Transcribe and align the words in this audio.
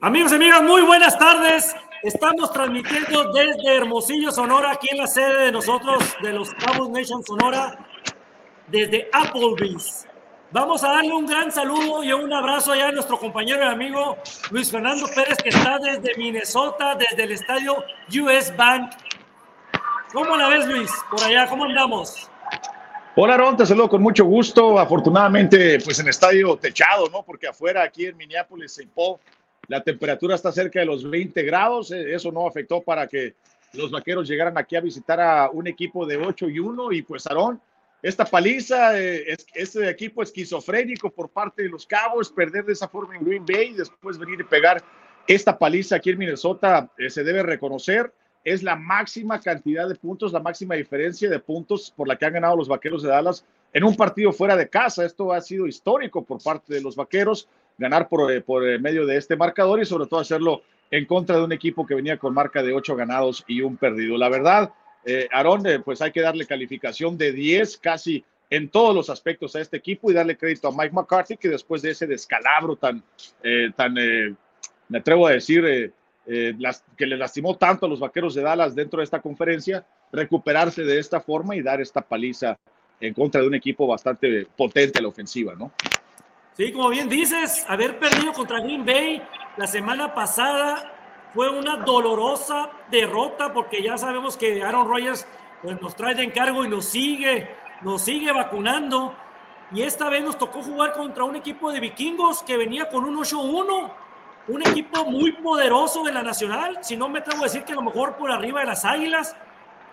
Amigos 0.00 0.32
y 0.32 0.34
amigas, 0.34 0.62
muy 0.62 0.82
buenas 0.82 1.18
tardes. 1.18 1.74
Estamos 2.02 2.52
transmitiendo 2.52 3.32
desde 3.32 3.76
Hermosillo, 3.76 4.30
Sonora, 4.30 4.72
aquí 4.72 4.88
en 4.90 4.98
la 4.98 5.06
sede 5.06 5.46
de 5.46 5.52
nosotros, 5.52 6.04
de 6.22 6.32
los 6.32 6.54
Cowboys 6.54 6.90
Nation 6.90 7.24
Sonora, 7.24 7.78
desde 8.68 9.08
Applebee's. 9.12 10.06
Vamos 10.52 10.84
a 10.84 10.88
darle 10.92 11.12
un 11.12 11.26
gran 11.26 11.50
saludo 11.50 12.04
y 12.04 12.12
un 12.12 12.32
abrazo 12.32 12.72
allá 12.72 12.88
a 12.88 12.92
nuestro 12.92 13.18
compañero 13.18 13.64
y 13.64 13.66
amigo 13.66 14.16
Luis 14.50 14.70
Fernando 14.70 15.06
Pérez, 15.14 15.38
que 15.38 15.48
está 15.48 15.78
desde 15.78 16.16
Minnesota, 16.16 16.94
desde 16.94 17.24
el 17.24 17.32
estadio 17.32 17.84
US 18.22 18.56
Bank. 18.56 18.92
¿Cómo 20.12 20.36
la 20.36 20.48
ves, 20.48 20.66
Luis? 20.66 20.90
Por 21.10 21.24
allá, 21.24 21.48
¿cómo 21.48 21.64
andamos? 21.64 22.30
Hola, 23.18 23.32
Aaron, 23.32 23.56
te 23.56 23.64
saludo 23.64 23.88
con 23.88 24.02
mucho 24.02 24.26
gusto. 24.26 24.78
Afortunadamente, 24.78 25.78
pues 25.82 25.98
en 25.98 26.08
estadio 26.08 26.54
techado, 26.58 27.08
¿no? 27.08 27.22
Porque 27.22 27.48
afuera, 27.48 27.82
aquí 27.82 28.04
en 28.04 28.14
Minneapolis, 28.14 28.72
St. 28.72 28.90
Paul, 28.94 29.16
la 29.68 29.82
temperatura 29.82 30.34
está 30.34 30.52
cerca 30.52 30.80
de 30.80 30.84
los 30.84 31.08
20 31.08 31.42
grados. 31.44 31.90
Eh, 31.92 32.12
eso 32.14 32.30
no 32.30 32.46
afectó 32.46 32.82
para 32.82 33.06
que 33.06 33.32
los 33.72 33.90
vaqueros 33.90 34.28
llegaran 34.28 34.58
aquí 34.58 34.76
a 34.76 34.82
visitar 34.82 35.18
a 35.18 35.48
un 35.48 35.66
equipo 35.66 36.04
de 36.04 36.18
8 36.18 36.46
y 36.50 36.58
1. 36.58 36.92
Y 36.92 37.00
pues, 37.00 37.26
Aarón, 37.26 37.58
esta 38.02 38.26
paliza, 38.26 39.00
este 39.00 39.88
equipo 39.88 40.22
esquizofrénico 40.22 41.08
por 41.08 41.30
parte 41.30 41.62
de 41.62 41.70
los 41.70 41.86
Cabos, 41.86 42.30
perder 42.30 42.66
de 42.66 42.74
esa 42.74 42.86
forma 42.86 43.16
en 43.16 43.24
Green 43.24 43.46
Bay 43.46 43.68
y 43.68 43.76
después 43.76 44.18
venir 44.18 44.40
y 44.40 44.44
pegar 44.44 44.84
esta 45.26 45.58
paliza 45.58 45.96
aquí 45.96 46.10
en 46.10 46.18
Minnesota, 46.18 46.90
eh, 46.98 47.08
se 47.08 47.24
debe 47.24 47.42
reconocer. 47.42 48.12
Es 48.46 48.62
la 48.62 48.76
máxima 48.76 49.40
cantidad 49.40 49.88
de 49.88 49.96
puntos, 49.96 50.32
la 50.32 50.38
máxima 50.38 50.76
diferencia 50.76 51.28
de 51.28 51.40
puntos 51.40 51.92
por 51.96 52.06
la 52.06 52.14
que 52.14 52.26
han 52.26 52.34
ganado 52.34 52.56
los 52.56 52.68
vaqueros 52.68 53.02
de 53.02 53.08
Dallas 53.08 53.44
en 53.72 53.82
un 53.82 53.96
partido 53.96 54.32
fuera 54.32 54.54
de 54.54 54.68
casa. 54.68 55.04
Esto 55.04 55.32
ha 55.32 55.40
sido 55.40 55.66
histórico 55.66 56.22
por 56.22 56.40
parte 56.40 56.72
de 56.72 56.80
los 56.80 56.94
vaqueros 56.94 57.48
ganar 57.76 58.08
por, 58.08 58.30
eh, 58.30 58.40
por 58.40 58.64
eh, 58.64 58.78
medio 58.78 59.04
de 59.04 59.16
este 59.16 59.34
marcador 59.34 59.82
y 59.82 59.84
sobre 59.84 60.06
todo 60.06 60.20
hacerlo 60.20 60.62
en 60.92 61.06
contra 61.06 61.38
de 61.38 61.42
un 61.42 61.50
equipo 61.50 61.84
que 61.84 61.96
venía 61.96 62.18
con 62.18 62.34
marca 62.34 62.62
de 62.62 62.72
ocho 62.72 62.94
ganados 62.94 63.42
y 63.48 63.62
un 63.62 63.76
perdido. 63.76 64.16
La 64.16 64.28
verdad, 64.28 64.70
eh, 65.04 65.28
eh, 65.28 65.78
pues 65.84 66.00
hay 66.00 66.12
que 66.12 66.20
darle 66.20 66.46
calificación 66.46 67.18
de 67.18 67.32
10 67.32 67.78
casi 67.78 68.24
en 68.48 68.68
todos 68.68 68.94
los 68.94 69.10
aspectos 69.10 69.56
a 69.56 69.60
este 69.60 69.78
equipo 69.78 70.08
y 70.08 70.14
darle 70.14 70.36
crédito 70.36 70.68
a 70.68 70.70
Mike 70.70 70.94
McCarthy, 70.94 71.36
que 71.36 71.48
después 71.48 71.82
de 71.82 71.90
ese 71.90 72.06
descalabro 72.06 72.76
tan, 72.76 73.02
tan 73.74 73.94
me 74.88 74.98
atrevo 74.98 75.26
a 75.26 75.32
decir, 75.32 75.92
las, 76.26 76.84
que 76.96 77.06
le 77.06 77.16
lastimó 77.16 77.56
tanto 77.56 77.86
a 77.86 77.88
los 77.88 78.00
vaqueros 78.00 78.34
de 78.34 78.42
Dallas 78.42 78.74
dentro 78.74 78.98
de 78.98 79.04
esta 79.04 79.20
conferencia, 79.20 79.84
recuperarse 80.12 80.82
de 80.82 80.98
esta 80.98 81.20
forma 81.20 81.54
y 81.54 81.62
dar 81.62 81.80
esta 81.80 82.00
paliza 82.00 82.58
en 83.00 83.14
contra 83.14 83.40
de 83.40 83.46
un 83.46 83.54
equipo 83.54 83.86
bastante 83.86 84.46
potente 84.56 84.98
a 84.98 85.02
la 85.02 85.08
ofensiva, 85.08 85.54
¿no? 85.54 85.70
Sí, 86.56 86.72
como 86.72 86.88
bien 86.88 87.08
dices, 87.08 87.64
haber 87.68 87.98
perdido 87.98 88.32
contra 88.32 88.60
Green 88.60 88.84
Bay 88.84 89.22
la 89.56 89.66
semana 89.66 90.14
pasada 90.14 90.92
fue 91.34 91.50
una 91.50 91.76
dolorosa 91.76 92.70
derrota 92.90 93.52
porque 93.52 93.82
ya 93.82 93.98
sabemos 93.98 94.36
que 94.38 94.62
Aaron 94.62 94.88
Rodgers 94.88 95.26
pues, 95.62 95.80
nos 95.82 95.94
trae 95.94 96.14
de 96.14 96.22
encargo 96.22 96.64
y 96.64 96.68
nos 96.68 96.86
sigue, 96.86 97.50
nos 97.82 98.02
sigue 98.02 98.32
vacunando. 98.32 99.14
Y 99.72 99.82
esta 99.82 100.08
vez 100.08 100.24
nos 100.24 100.38
tocó 100.38 100.62
jugar 100.62 100.92
contra 100.92 101.24
un 101.24 101.36
equipo 101.36 101.72
de 101.72 101.80
vikingos 101.80 102.42
que 102.42 102.56
venía 102.56 102.88
con 102.88 103.04
un 103.04 103.16
8-1, 103.16 103.92
un 104.48 104.62
equipo 104.62 105.04
muy 105.04 105.32
poderoso 105.32 106.02
de 106.04 106.12
la 106.12 106.22
Nacional, 106.22 106.78
si 106.82 106.96
no 106.96 107.08
me 107.08 107.18
atrevo 107.18 107.42
a 107.42 107.44
decir 107.44 107.64
que 107.64 107.72
a 107.72 107.76
lo 107.76 107.82
mejor 107.82 108.16
por 108.16 108.30
arriba 108.30 108.60
de 108.60 108.66
las 108.66 108.84
Águilas, 108.84 109.36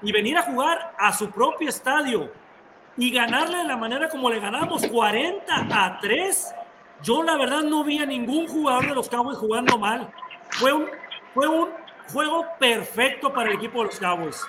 y 0.03 0.11
venir 0.11 0.37
a 0.37 0.43
jugar 0.43 0.93
a 0.99 1.13
su 1.13 1.31
propio 1.31 1.69
estadio 1.69 2.31
y 2.97 3.09
ganarle 3.09 3.57
de 3.57 3.63
la 3.63 3.77
manera 3.77 4.09
como 4.09 4.29
le 4.29 4.39
ganamos, 4.39 4.85
40 4.85 5.53
a 5.55 5.99
3. 5.99 6.55
Yo 7.01 7.23
la 7.23 7.37
verdad 7.37 7.61
no 7.63 7.83
vi 7.83 7.99
a 7.99 8.05
ningún 8.05 8.47
jugador 8.47 8.87
de 8.87 8.95
los 8.95 9.09
Cowboys 9.09 9.37
jugando 9.37 9.77
mal. 9.77 10.11
Fue 10.51 10.71
un, 10.73 10.87
fue 11.33 11.47
un 11.47 11.69
juego 12.11 12.45
perfecto 12.59 13.33
para 13.33 13.49
el 13.49 13.55
equipo 13.55 13.79
de 13.79 13.85
los 13.85 13.99
Cowboys. 13.99 14.41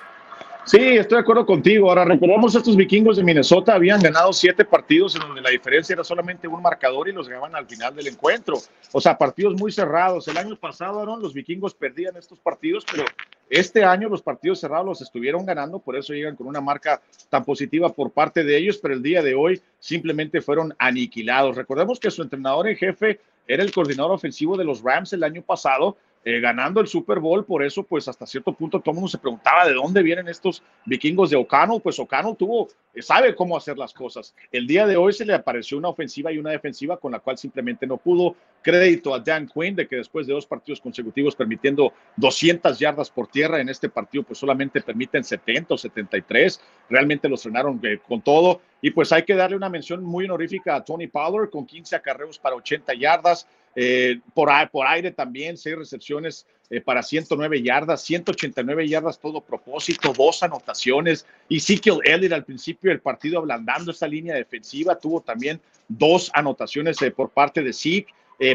Sí, 0.65 0.79
estoy 0.79 1.17
de 1.17 1.21
acuerdo 1.21 1.45
contigo. 1.45 1.89
Ahora 1.89 2.05
recordamos 2.05 2.55
estos 2.55 2.75
vikingos 2.75 3.17
de 3.17 3.23
Minnesota 3.23 3.75
habían 3.75 4.01
ganado 4.01 4.33
siete 4.33 4.65
partidos 4.65 5.13
en 5.13 5.21
donde 5.21 5.39
la 5.39 5.51
diferencia 5.51 5.93
era 5.93 6.03
solamente 6.03 6.47
un 6.47 6.59
marcador 6.59 7.07
y 7.07 7.11
los 7.11 7.29
ganaban 7.29 7.55
al 7.55 7.67
final 7.67 7.95
del 7.95 8.07
encuentro. 8.07 8.57
O 8.91 8.99
sea, 8.99 9.15
partidos 9.15 9.53
muy 9.53 9.71
cerrados. 9.71 10.27
El 10.27 10.37
año 10.37 10.55
pasado, 10.55 10.99
Aaron, 10.99 11.21
los 11.21 11.35
vikingos 11.35 11.75
perdían 11.75 12.17
estos 12.17 12.39
partidos, 12.39 12.83
pero 12.91 13.05
este 13.47 13.83
año 13.83 14.09
los 14.09 14.23
partidos 14.23 14.59
cerrados 14.59 14.87
los 14.87 15.01
estuvieron 15.03 15.45
ganando, 15.45 15.77
por 15.77 15.97
eso 15.97 16.13
llegan 16.13 16.35
con 16.35 16.47
una 16.47 16.61
marca 16.61 16.99
tan 17.29 17.45
positiva 17.45 17.93
por 17.93 18.09
parte 18.09 18.43
de 18.43 18.57
ellos, 18.57 18.79
pero 18.79 18.95
el 18.95 19.03
día 19.03 19.21
de 19.21 19.35
hoy 19.35 19.61
simplemente 19.77 20.41
fueron 20.41 20.73
aniquilados. 20.79 21.55
Recordemos 21.55 21.99
que 21.99 22.09
su 22.09 22.23
entrenador 22.23 22.67
en 22.67 22.75
jefe 22.75 23.19
era 23.47 23.61
el 23.61 23.71
coordinador 23.71 24.13
ofensivo 24.13 24.57
de 24.57 24.65
los 24.65 24.81
Rams 24.81 25.13
el 25.13 25.23
año 25.23 25.43
pasado 25.43 25.95
eh, 26.27 26.39
ganando 26.39 26.81
el 26.81 26.87
Super 26.87 27.19
Bowl, 27.19 27.45
por 27.45 27.63
eso 27.63 27.83
pues 27.83 28.07
hasta 28.07 28.25
cierto 28.25 28.51
punto 28.51 28.79
todo 28.79 28.93
el 28.93 28.95
mundo 28.95 29.09
se 29.09 29.19
preguntaba 29.19 29.63
de 29.67 29.75
dónde 29.75 30.01
vienen 30.01 30.27
estos 30.27 30.63
vikingos 30.83 31.29
de 31.29 31.35
Ocano, 31.35 31.77
pues 31.79 31.99
Ocano 31.99 32.33
tuvo, 32.33 32.67
eh, 32.95 33.03
sabe 33.03 33.35
cómo 33.35 33.55
hacer 33.55 33.77
las 33.77 33.93
cosas. 33.93 34.33
El 34.51 34.65
día 34.65 34.87
de 34.87 34.97
hoy 34.97 35.13
se 35.13 35.23
le 35.23 35.35
apareció 35.35 35.77
una 35.77 35.89
ofensiva 35.89 36.31
y 36.31 36.39
una 36.39 36.49
defensiva 36.49 36.97
con 36.97 37.11
la 37.11 37.19
cual 37.19 37.37
simplemente 37.37 37.85
no 37.85 37.97
pudo. 37.97 38.35
Crédito 38.63 39.13
a 39.13 39.19
Dan 39.19 39.47
Quinn 39.47 39.75
de 39.75 39.87
que 39.87 39.97
después 39.97 40.25
de 40.25 40.33
dos 40.33 40.47
partidos 40.47 40.81
consecutivos 40.81 41.35
permitiendo 41.35 41.93
200 42.15 42.79
yardas 42.79 43.11
por 43.11 43.27
tierra 43.27 43.61
en 43.61 43.69
este 43.69 43.89
partido, 43.89 44.23
pues 44.23 44.39
solamente 44.39 44.81
permiten 44.81 45.23
70 45.23 45.75
o 45.75 45.77
73. 45.77 46.59
Realmente 46.89 47.29
los 47.29 47.43
frenaron 47.43 47.79
eh, 47.83 47.99
con 48.07 48.23
todo. 48.23 48.61
Y 48.81 48.89
pues 48.89 49.11
hay 49.11 49.21
que 49.21 49.35
darle 49.35 49.57
una 49.57 49.69
mención 49.69 50.03
muy 50.03 50.25
honorífica 50.25 50.75
a 50.75 50.83
Tony 50.83 51.05
Pollard 51.05 51.51
con 51.51 51.67
15 51.67 51.95
acarreos 51.95 52.39
para 52.39 52.55
80 52.55 52.95
yardas. 52.95 53.47
Eh, 53.75 54.19
por, 54.33 54.49
por, 54.71 54.87
aire 54.87 55.11
también, 55.11 55.57
seis 55.57 55.75
recepciones 55.75 56.47
eh, 56.69 56.79
para 56.79 57.03
109 57.03 57.61
yardas, 57.61 58.01
189 58.03 58.87
yardas 58.87 59.19
todo 59.19 59.41
propósito, 59.41 60.13
dos 60.13 60.41
anotaciones. 60.43 61.25
Y 61.49 61.57
Ezekiel 61.57 61.99
Elliott 62.05 62.31
al 62.31 62.45
principio 62.45 62.89
del 62.89 63.01
partido 63.01 63.39
ablandando 63.39 63.91
esta 63.91 64.07
línea 64.07 64.35
defensiva, 64.35 64.97
tuvo 64.97 65.21
también 65.21 65.59
dos 65.89 66.31
anotaciones 66.33 67.01
eh, 67.01 67.11
por 67.11 67.31
parte 67.31 67.61
de 67.61 67.73
Zeke. 67.73 68.07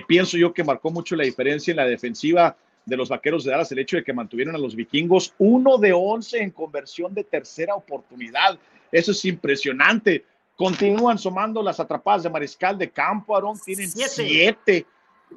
pienso 0.07 0.39
yo 0.39 0.53
que 0.53 0.65
marcó 0.65 0.91
mucho 0.91 1.17
la 1.17 1.25
diferencia 1.25 1.71
en 1.71 1.77
la 1.77 1.87
defensiva 1.87 2.57
de 2.87 2.97
los 2.97 3.11
vaqueros 3.11 3.45
de 3.45 3.51
Dallas 3.51 3.71
el 3.73 3.79
hecho 3.79 3.97
de 3.97 4.05
que 4.05 4.13
mantuvieron 4.13 4.55
a 4.55 4.59
los 4.59 4.75
vikingos 4.75 5.35
uno 5.39 5.77
de 5.77 5.93
11 5.93 6.43
en 6.43 6.51
conversión 6.51 7.15
de 7.15 7.25
tercera 7.25 7.75
oportunidad. 7.75 8.59
Eso 8.91 9.13
es 9.13 9.25
impresionante. 9.27 10.25
Continúan 10.57 11.19
sumando 11.19 11.63
las 11.63 11.79
atrapadas 11.79 12.23
de 12.23 12.31
mariscal 12.31 12.77
de 12.77 12.91
campo, 12.91 13.37
Aaron, 13.37 13.59
tienen 13.65 13.91
siete 13.91 14.87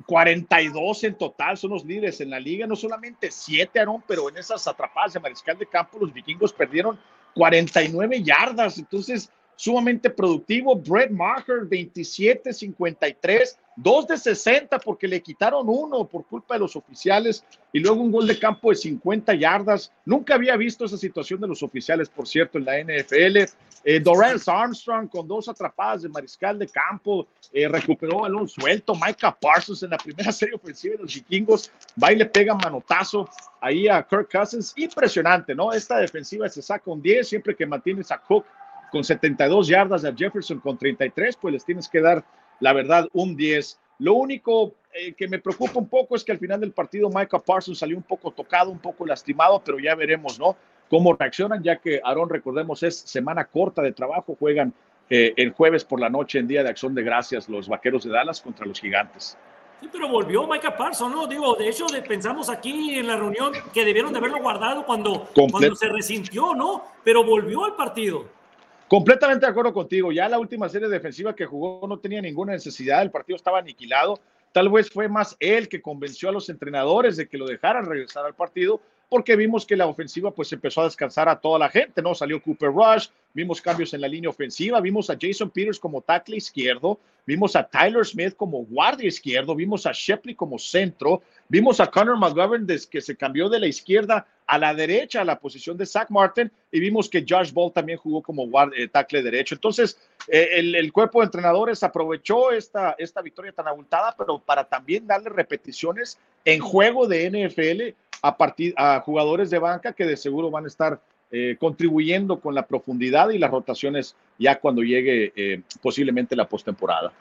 42 0.06 1.04
en 1.04 1.18
total 1.18 1.58
son 1.58 1.72
los 1.72 1.86
líderes 1.86 2.20
en 2.22 2.30
la 2.30 2.40
liga, 2.40 2.68
no 2.68 2.76
solamente 2.76 3.32
7, 3.32 3.80
Aaron, 3.80 4.04
pero 4.08 4.30
en 4.30 4.38
esas 4.38 4.68
atrapadas 4.68 5.14
de 5.14 5.20
mariscal 5.20 5.58
de 5.58 5.68
campo 5.68 6.00
los 6.00 6.14
vikingos 6.14 6.52
perdieron 6.52 7.00
49 7.36 8.24
yardas, 8.24 8.78
entonces 8.78 9.30
sumamente 9.64 10.10
productivo. 10.10 10.76
Brett 10.76 11.10
Maher, 11.10 11.70
27-53, 11.70 13.58
dos 13.78 14.06
de 14.06 14.18
60 14.18 14.78
porque 14.80 15.08
le 15.08 15.22
quitaron 15.22 15.70
uno 15.70 16.04
por 16.06 16.26
culpa 16.26 16.56
de 16.56 16.60
los 16.60 16.76
oficiales 16.76 17.46
y 17.72 17.80
luego 17.80 18.02
un 18.02 18.12
gol 18.12 18.28
de 18.28 18.38
campo 18.38 18.72
de 18.72 18.76
50 18.76 19.34
yardas. 19.36 19.90
Nunca 20.04 20.36
había 20.36 20.58
visto 20.58 20.84
esa 20.84 20.98
situación 20.98 21.40
de 21.40 21.48
los 21.48 21.64
oficiales, 21.64 22.10
por 22.10 22.28
cierto, 22.28 22.58
en 22.58 22.66
la 22.66 22.78
NFL. 22.78 23.38
Eh, 23.86 24.04
Armstrong 24.48 25.08
con 25.08 25.30
dos 25.30 25.48
atrapadas 25.48 26.02
de 26.02 26.10
mariscal 26.10 26.60
de 26.60 26.68
campo, 26.68 27.26
eh, 27.54 27.66
recuperó 27.70 28.20
balón 28.20 28.50
suelto. 28.50 28.94
Micah 28.96 29.32
Parsons 29.40 29.82
en 29.84 29.92
la 29.92 29.98
primera 29.98 30.34
serie 30.34 30.56
ofensiva 30.56 30.98
de 30.98 31.04
los 31.04 31.14
vikingos, 31.14 31.72
va 32.02 32.12
y 32.12 32.18
le 32.18 32.26
pega 32.26 32.54
manotazo 32.54 33.30
ahí 33.62 33.88
a 33.88 34.04
Kirk 34.04 34.30
Cousins. 34.30 34.74
Impresionante, 34.76 35.56
¿no? 35.56 35.72
Esta 35.72 36.00
defensiva 36.00 36.50
se 36.50 36.62
saca 36.62 36.92
un 36.92 37.02
10 37.02 37.30
siempre 37.30 37.56
que 37.56 37.66
mantienes 37.66 38.12
a 38.12 38.18
Cook 38.18 38.46
con 38.94 39.04
72 39.04 39.68
yardas 39.68 40.06
a 40.06 40.14
Jefferson 40.14 40.60
con 40.60 40.78
33, 40.78 41.36
pues 41.38 41.52
les 41.52 41.66
tienes 41.66 41.90
que 41.90 42.00
dar, 42.00 42.24
la 42.60 42.74
verdad, 42.74 43.10
un 43.12 43.36
10. 43.36 43.80
Lo 43.98 44.14
único 44.14 44.76
eh, 44.94 45.14
que 45.14 45.28
me 45.28 45.40
preocupa 45.40 45.80
un 45.80 45.90
poco 45.90 46.16
es 46.16 46.24
que 46.24 46.32
al 46.32 46.38
final 46.38 46.60
del 46.60 46.74
partido 46.74 47.10
Micah 47.10 47.40
Parsons 47.40 47.80
salió 47.80 47.98
un 47.98 48.04
poco 48.04 48.30
tocado, 48.30 48.70
un 48.70 48.78
poco 48.78 49.04
lastimado, 49.08 49.60
pero 49.66 49.80
ya 49.80 49.96
veremos, 49.96 50.38
¿no? 50.38 50.56
Cómo 50.92 51.12
reaccionan, 51.12 51.64
ya 51.64 51.78
que 51.78 52.02
Aaron, 52.04 52.30
recordemos, 52.30 52.84
es 52.84 53.00
semana 53.00 53.46
corta 53.46 53.82
de 53.82 53.94
trabajo, 53.94 54.38
juegan 54.40 54.72
eh, 55.10 55.34
el 55.38 55.54
jueves 55.54 55.84
por 55.84 56.00
la 56.00 56.12
noche 56.12 56.38
en 56.38 56.48
Día 56.48 56.62
de 56.62 56.70
Acción 56.70 56.94
de 56.94 57.02
Gracias 57.02 57.50
los 57.50 57.68
Vaqueros 57.68 58.04
de 58.04 58.12
Dallas 58.12 58.42
contra 58.42 58.68
los 58.68 58.80
Gigantes. 58.80 59.36
Sí, 59.82 59.90
pero 59.92 60.08
volvió 60.08 60.46
Micah 60.46 60.78
Parsons, 60.78 61.16
¿no? 61.16 61.26
Digo, 61.26 61.56
de 61.56 61.68
hecho, 61.68 61.88
pensamos 62.08 62.48
aquí 62.48 63.00
en 63.00 63.08
la 63.08 63.16
reunión 63.16 63.54
que 63.74 63.84
debieron 63.84 64.14
de 64.14 64.20
haberlo 64.20 64.38
guardado 64.38 64.86
cuando, 64.86 65.28
cuando 65.34 65.76
se 65.76 65.88
resintió, 65.88 66.54
¿no? 66.54 66.84
Pero 67.04 67.24
volvió 67.24 67.66
al 67.66 67.76
partido. 67.76 68.43
Completamente 68.88 69.46
de 69.46 69.52
acuerdo 69.52 69.74
contigo. 69.74 70.12
Ya 70.12 70.30
la 70.30 70.40
última 70.40 70.70
serie 70.70 70.88
defensiva 70.88 71.36
que 71.36 71.46
jugó 71.46 71.88
no 71.88 72.00
tenía 72.00 72.22
ninguna 72.22 72.54
necesidad. 72.54 73.02
El 73.02 73.12
partido 73.12 73.36
estaba 73.36 73.60
aniquilado. 73.60 74.20
Tal 74.52 74.70
vez 74.70 74.90
fue 74.90 75.10
más 75.10 75.36
él 75.40 75.68
que 75.68 75.82
convenció 75.82 76.30
a 76.30 76.32
los 76.32 76.48
entrenadores 76.50 77.18
de 77.18 77.28
que 77.28 77.38
lo 77.38 77.48
dejaran 77.48 77.86
regresar 77.86 78.26
al 78.26 78.36
partido 78.36 78.80
porque 79.14 79.36
vimos 79.36 79.64
que 79.64 79.76
la 79.76 79.86
ofensiva 79.86 80.32
pues 80.32 80.52
empezó 80.54 80.82
a 80.82 80.86
descansar 80.86 81.30
a 81.30 81.40
toda 81.40 81.60
la 81.60 81.70
gente, 81.70 82.02
¿no? 82.02 82.16
Salió 82.16 82.42
Cooper 82.42 82.72
Rush, 82.72 83.10
vimos 83.32 83.62
cambios 83.62 83.94
en 83.94 84.02
la 84.02 84.08
línea 84.08 84.32
ofensiva, 84.32 84.82
vimos 84.82 85.08
a 85.12 85.18
Jason 85.22 85.52
Peters 85.52 85.78
como 85.78 86.02
tackle 86.02 86.38
izquierdo, 86.38 87.00
vimos 87.24 87.56
a 87.56 87.62
Tyler 87.62 88.04
Smith 88.04 88.36
como 88.36 88.66
guardia 88.66 89.08
izquierdo, 89.08 89.54
vimos 89.54 89.86
a 89.86 89.92
Shepley 89.92 90.34
como 90.34 90.58
centro, 90.58 91.22
vimos 91.48 91.80
a 91.80 91.92
Connor 91.92 92.18
McGovern 92.18 92.66
que 92.90 93.02
se 93.02 93.16
cambió 93.16 93.50
de 93.50 93.60
la 93.60 93.68
izquierda 93.68 94.26
a 94.48 94.58
la 94.58 94.74
derecha 94.74 95.22
a 95.22 95.26
la 95.26 95.40
posición 95.40 95.78
de 95.78 95.86
Zach 95.86 96.10
Martin 96.10 96.52
y 96.72 96.80
vimos 96.80 97.08
que 97.08 97.24
Josh 97.28 97.54
Ball 97.54 97.72
también 97.72 98.00
jugó 98.00 98.24
como 98.24 98.48
guardia, 98.48 98.84
eh, 98.84 98.88
tackle 98.88 99.22
derecho. 99.22 99.54
Entonces, 99.54 99.96
eh, 100.28 100.50
el, 100.54 100.74
el, 100.74 100.92
cuerpo 100.92 101.20
de 101.20 101.26
entrenadores 101.26 101.84
aprovechó 101.84 102.52
esta, 102.52 102.96
esta 102.98 103.22
victoria 103.22 103.52
tan 103.52 103.68
abultada, 103.68 104.16
pero 104.18 104.40
para 104.40 104.64
también 104.64 105.06
darle 105.06 105.30
repeticiones 105.30 106.18
en 106.46 106.62
juego 106.62 107.08
de 107.08 107.30
NFL 107.30 107.96
a, 108.24 108.38
partir, 108.38 108.74
a 108.78 109.02
jugadores 109.02 109.50
de 109.50 109.60
banca 109.60 109.94
que 109.94 110.06
de 110.06 110.18
seguro 110.18 110.50
van 110.50 110.64
a 110.64 110.68
estar 110.68 111.00
eh, 111.30 111.58
contribuyendo 111.60 112.40
con 112.40 112.56
la 112.56 112.66
profundidad 112.66 113.30
y 113.30 113.38
las 113.38 113.52
rotaciones 113.52 114.16
ya 114.40 114.60
cuando 114.60 114.82
llegue 114.82 115.34
eh, 115.36 115.62
posiblemente 115.82 116.36
la 116.36 116.48
postemporada. 116.48 117.12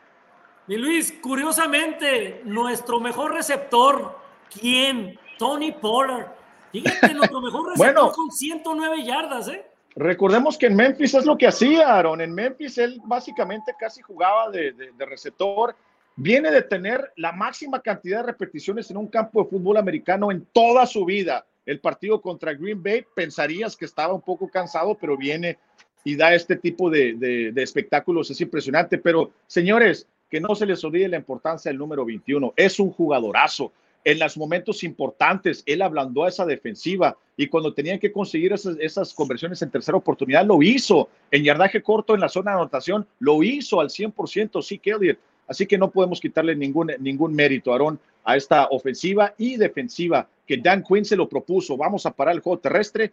Y 0.69 0.77
Luis, 0.77 1.13
curiosamente, 1.21 2.43
nuestro 2.45 3.01
mejor 3.01 3.35
receptor, 3.35 4.17
¿quién? 4.49 5.19
Tony 5.39 5.73
Pollard. 5.73 6.29
Fíjate, 6.71 7.15
nuestro 7.15 7.41
mejor 7.41 7.71
receptor 7.71 7.95
bueno, 7.95 8.13
con 8.13 8.31
109 8.31 9.05
yardas, 9.05 9.49
¿eh? 9.49 9.67
Recordemos 9.97 10.57
que 10.57 10.67
en 10.67 10.77
Memphis 10.77 11.15
es 11.15 11.27
lo 11.27 11.37
que 11.37 11.49
hacía, 11.49 11.95
Aaron. 11.95 12.21
En 12.21 12.33
Memphis 12.33 12.79
él 12.79 13.01
básicamente 13.05 13.75
casi 13.79 14.01
jugaba 14.01 14.51
de, 14.51 14.73
de, 14.73 14.93
de 14.93 15.05
receptor. 15.05 15.75
Viene 16.17 16.51
de 16.51 16.63
tener 16.63 17.13
la 17.17 17.33
máxima 17.33 17.81
cantidad 17.81 18.19
de 18.19 18.33
repeticiones 18.33 18.91
en 18.91 18.97
un 18.97 19.09
campo 19.09 19.43
de 19.43 19.51
fútbol 19.51 19.77
americano 19.77 20.31
en 20.31 20.47
toda 20.53 20.87
su 20.87 21.05
vida 21.05 21.47
el 21.67 21.81
partido 21.81 22.21
contra 22.21 22.55
Green 22.55 22.83
Bay, 22.83 23.05
pensarías 23.15 23.77
que 23.77 23.85
estaba 23.85 24.15
un 24.15 24.21
poco 24.21 24.49
cansado, 24.49 24.97
pero 25.01 25.17
viene 25.17 25.59
y 26.05 26.17
da 26.17 26.35
este 26.35 26.57
tipo 26.57 26.91
de, 26.91 27.15
de, 27.15 27.63
espectáculos, 27.63 28.31
es 28.31 28.41
impresionante. 28.41 28.99
Pero 28.99 29.31
señores, 29.47 30.09
que 30.29 30.41
no 30.41 30.55
se 30.55 30.67
les 30.67 30.83
olvide 30.83 31.09
la 31.09 31.17
importancia 31.19 31.71
del 31.71 31.79
número 31.79 32.05
21, 32.05 32.55
es 32.57 32.81
un 32.81 32.91
jugadorazo. 32.91 33.73
En 34.05 34.19
los 34.19 34.37
momentos 34.37 34.83
importantes, 34.83 35.63
él 35.65 35.81
ablandó 35.81 36.25
a 36.25 36.29
esa 36.29 36.45
defensiva 36.45 37.17
y 37.37 37.47
cuando 37.47 37.73
tenían 37.73 38.01
que 38.01 38.11
conseguir 38.11 38.53
esas, 38.53 38.77
esas 38.81 39.15
conversiones 39.15 39.63
en 39.63 39.71
tercera 39.71 39.97
oportunidad, 39.97 40.45
lo 40.45 40.61
hizo. 40.61 41.09
En 41.31 41.45
yardaje 41.45 41.81
corto 41.81 42.15
en 42.15 42.21
la 42.21 42.29
zona 42.29 42.51
de 42.51 42.57
anotación, 42.57 43.07
lo 43.21 43.45
hizo 43.45 43.81
al 43.81 43.91
100%, 43.91 44.61
sí, 44.61 44.81
Elliott. 44.85 45.19
Así 45.49 45.67
que 45.67 45.79
no 45.79 45.91
podemos 45.91 46.21
quitarle 46.21 46.55
ningún, 46.55 46.93
ningún 46.99 47.35
mérito, 47.35 47.73
Aarón, 47.73 47.99
a 48.25 48.37
esta 48.37 48.67
ofensiva 48.71 49.35
y 49.37 49.57
defensiva 49.57 50.29
que 50.47 50.57
Dan 50.57 50.83
Quinn 50.83 51.05
se 51.05 51.17
lo 51.17 51.29
propuso. 51.29 51.77
Vamos 51.77 52.07
a 52.07 52.13
parar 52.13 52.35
el 52.35 52.41
juego 52.41 52.59
terrestre 52.59 53.13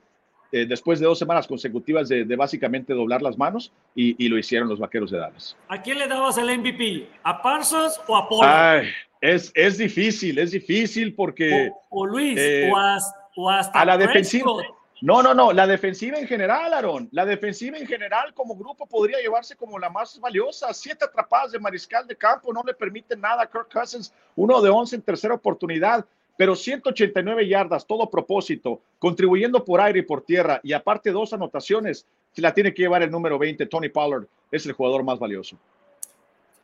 eh, 0.51 0.65
después 0.65 0.99
de 0.99 1.05
dos 1.05 1.19
semanas 1.19 1.47
consecutivas 1.47 2.09
de, 2.09 2.25
de 2.25 2.35
básicamente 2.35 2.93
doblar 2.93 3.21
las 3.21 3.37
manos 3.37 3.71
y, 3.95 4.23
y, 4.23 4.29
lo 4.29 4.37
hicieron 4.37 4.67
los 4.67 4.79
vaqueros 4.79 5.11
de 5.11 5.19
Dallas. 5.19 5.55
¿A 5.67 5.81
quién 5.81 5.99
le 5.99 6.07
dabas 6.07 6.37
el 6.37 6.57
MVP? 6.57 7.07
¿A 7.23 7.41
Parsons 7.41 7.99
o 8.07 8.17
a 8.17 8.27
Pollard? 8.27 8.85
es, 9.21 9.51
es 9.53 9.77
difícil, 9.77 10.39
es 10.39 10.51
difícil 10.51 11.13
porque. 11.13 11.71
O, 11.89 12.01
o 12.01 12.05
Luis, 12.07 12.35
eh, 12.39 12.69
o, 12.71 12.77
a, 12.77 12.97
o, 13.35 13.49
hasta 13.49 13.79
a 13.79 13.85
la 13.85 13.97
defensiva. 13.97 14.51
No, 15.01 15.23
no, 15.23 15.33
no, 15.33 15.53
la 15.53 15.65
defensiva 15.65 16.17
en 16.17 16.27
general, 16.27 16.73
Aaron, 16.73 17.07
la 17.11 17.25
defensiva 17.25 17.77
en 17.77 17.87
general 17.87 18.33
como 18.33 18.55
grupo 18.55 18.85
podría 18.85 19.19
llevarse 19.19 19.55
como 19.55 19.79
la 19.79 19.89
más 19.89 20.19
valiosa. 20.19 20.73
Siete 20.73 21.05
atrapadas 21.05 21.53
de 21.53 21.59
mariscal 21.59 22.05
de 22.05 22.17
campo 22.17 22.51
no 22.51 22.63
le 22.65 22.73
permiten 22.73 23.21
nada 23.21 23.43
a 23.43 23.49
Kirk 23.49 23.71
Cousins, 23.71 24.13
uno 24.35 24.61
de 24.61 24.69
once 24.69 24.97
en 24.97 25.01
tercera 25.01 25.33
oportunidad, 25.33 26.05
pero 26.35 26.55
189 26.55 27.47
yardas, 27.47 27.85
todo 27.85 28.09
propósito, 28.09 28.81
contribuyendo 28.97 29.63
por 29.63 29.79
aire 29.79 29.99
y 29.99 30.03
por 30.03 30.21
tierra, 30.21 30.59
y 30.63 30.73
aparte 30.73 31.11
dos 31.11 31.31
anotaciones, 31.31 32.05
si 32.33 32.41
la 32.41 32.53
tiene 32.53 32.73
que 32.73 32.81
llevar 32.81 33.01
el 33.01 33.11
número 33.11 33.39
20, 33.39 33.65
Tony 33.67 33.89
Pollard 33.89 34.25
es 34.51 34.65
el 34.65 34.73
jugador 34.73 35.03
más 35.03 35.17
valioso. 35.17 35.57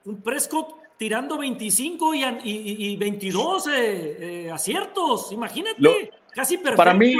Un 0.03 0.21
Prescott 0.21 0.75
tirando 0.97 1.37
25 1.37 2.13
y, 2.13 2.23
y, 2.23 2.91
y 2.93 2.97
22 2.97 3.67
eh, 3.67 3.71
eh, 3.75 4.51
aciertos, 4.51 5.31
imagínate, 5.31 5.75
Lo, 5.79 5.91
casi 6.33 6.57
perfecto. 6.57 6.77
Para 6.77 6.93
mí, 6.93 7.15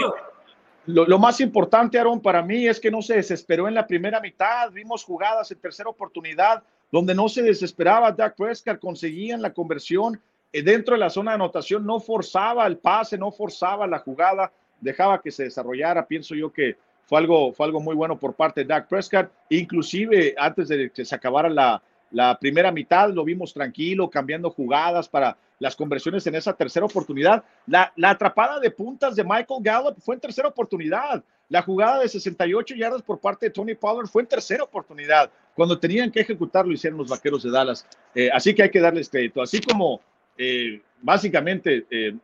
lo, 0.87 1.05
lo, 1.05 1.19
más 1.19 1.39
importante, 1.41 1.99
Aaron, 1.99 2.21
para 2.21 2.41
mí 2.41 2.67
es 2.67 2.79
que 2.79 2.91
no 2.91 3.01
se 3.01 3.15
desesperó 3.15 3.67
en 3.67 3.73
la 3.73 3.87
primera 3.87 4.19
mitad. 4.19 4.71
Vimos 4.71 5.03
jugadas 5.03 5.51
en 5.51 5.59
tercera 5.59 5.89
oportunidad 5.89 6.63
donde 6.91 7.15
no 7.15 7.27
se 7.29 7.41
desesperaba. 7.41 8.11
Dak 8.11 8.35
Prescott 8.35 8.79
conseguían 8.79 9.41
la 9.41 9.53
conversión 9.53 10.21
eh, 10.53 10.61
dentro 10.61 10.95
de 10.95 10.99
la 10.99 11.09
zona 11.09 11.31
de 11.31 11.35
anotación, 11.35 11.85
no 11.85 11.99
forzaba 11.99 12.65
el 12.67 12.77
pase, 12.77 13.17
no 13.17 13.31
forzaba 13.31 13.87
la 13.87 13.99
jugada, 13.99 14.51
dejaba 14.79 15.21
que 15.21 15.31
se 15.31 15.43
desarrollara. 15.43 16.07
Pienso 16.07 16.35
yo 16.35 16.53
que 16.53 16.77
fue 17.05 17.19
algo, 17.19 17.51
fue 17.51 17.65
algo 17.65 17.79
muy 17.79 17.95
bueno 17.95 18.17
por 18.17 18.33
parte 18.33 18.61
de 18.61 18.67
Dak 18.67 18.87
Prescott. 18.87 19.29
Inclusive 19.49 20.35
antes 20.37 20.67
de 20.69 20.89
que 20.91 21.03
se 21.03 21.15
acabara 21.15 21.49
la, 21.49 21.81
la 22.12 22.38
primera 22.40 22.72
mitad 22.72 23.10
lo 23.12 23.24
vimos 23.24 23.54
tranquilo, 23.54 24.10
cambiando 24.10 24.50
jugadas 24.50 25.10
para 25.10 25.38
las 25.60 25.75
conversiones 25.75 26.25
en 26.28 26.36
esa 26.36 26.54
tercera 26.54 26.86
oportunidad. 26.86 27.44
La, 27.66 27.92
la, 27.96 28.12
atrapada 28.12 28.60
de 28.60 28.72
puntas 28.72 29.16
de 29.16 29.24
Michael 29.24 29.62
Gallup 29.62 29.98
fue 30.00 30.16
en 30.16 30.22
tercera 30.22 30.48
oportunidad. 30.48 31.24
La 31.50 31.62
jugada 31.62 32.00
de 32.00 32.10
68 32.10 32.75
yardas 32.75 33.02
por 33.02 33.19
parte 33.19 33.46
de 33.46 33.52
Tony 33.52 33.75
Pollard 33.75 34.07
fue 34.07 34.24
en 34.24 34.28
tercera 34.28 34.63
oportunidad. 34.63 35.30
Cuando 35.54 35.80
tenían 35.80 36.12
que 36.12 36.22
ejecutarlo, 36.22 36.74
hicieron 36.74 36.98
los 36.98 37.10
vaqueros 37.10 37.44
de 37.44 37.52
Dallas. 37.52 37.88
Eh, 38.13 38.30
así 38.34 38.54
que 38.54 38.63
hay 38.63 38.69
que 38.69 38.80
darles 38.80 39.10
crédito. 39.10 39.42
Así 39.42 39.62
como 39.62 40.02
eh, 40.38 40.81
básicamente 41.02 41.86
eh, 41.90 42.16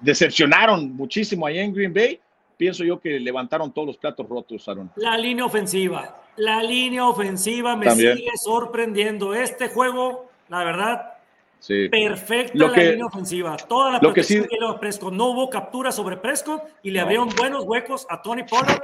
decepcionaron 0.00 0.94
muchísimo 0.94 1.46
ahí 1.46 1.58
en 1.58 1.72
Green 1.72 1.94
Bay, 1.94 2.20
pienso 2.56 2.84
yo 2.84 3.00
que 3.00 3.20
levantaron 3.20 3.72
todos 3.72 3.86
los 3.86 3.96
platos 3.96 4.28
rotos, 4.28 4.68
Aaron. 4.68 4.90
La 4.96 5.16
línea 5.16 5.44
ofensiva. 5.44 6.22
La 6.36 6.62
línea 6.62 7.06
ofensiva 7.06 7.76
me 7.76 7.86
También. 7.86 8.16
sigue 8.16 8.30
sorprendiendo. 8.36 9.34
Este 9.34 9.68
juego, 9.68 10.30
la 10.48 10.64
verdad, 10.64 11.14
sí. 11.58 11.88
perfecta 11.88 12.52
lo 12.54 12.72
que, 12.72 12.84
la 12.84 12.90
línea 12.90 13.06
ofensiva. 13.06 13.56
Toda 13.56 13.92
la 13.92 14.00
protección 14.00 14.44
que, 14.44 14.48
sí, 14.50 14.56
que 14.58 14.78
Prescott. 14.78 15.12
No 15.12 15.26
hubo 15.26 15.48
captura 15.48 15.92
sobre 15.92 16.16
Prescott 16.16 16.62
y 16.82 16.90
le 16.90 16.98
no. 16.98 17.04
abrieron 17.04 17.28
buenos 17.36 17.64
huecos 17.64 18.06
a 18.10 18.20
Tony 18.20 18.44
Pollard 18.44 18.80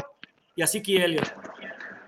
y 0.57 0.63
a 0.63 0.67
Siki 0.67 0.97
Elliott. 0.97 1.33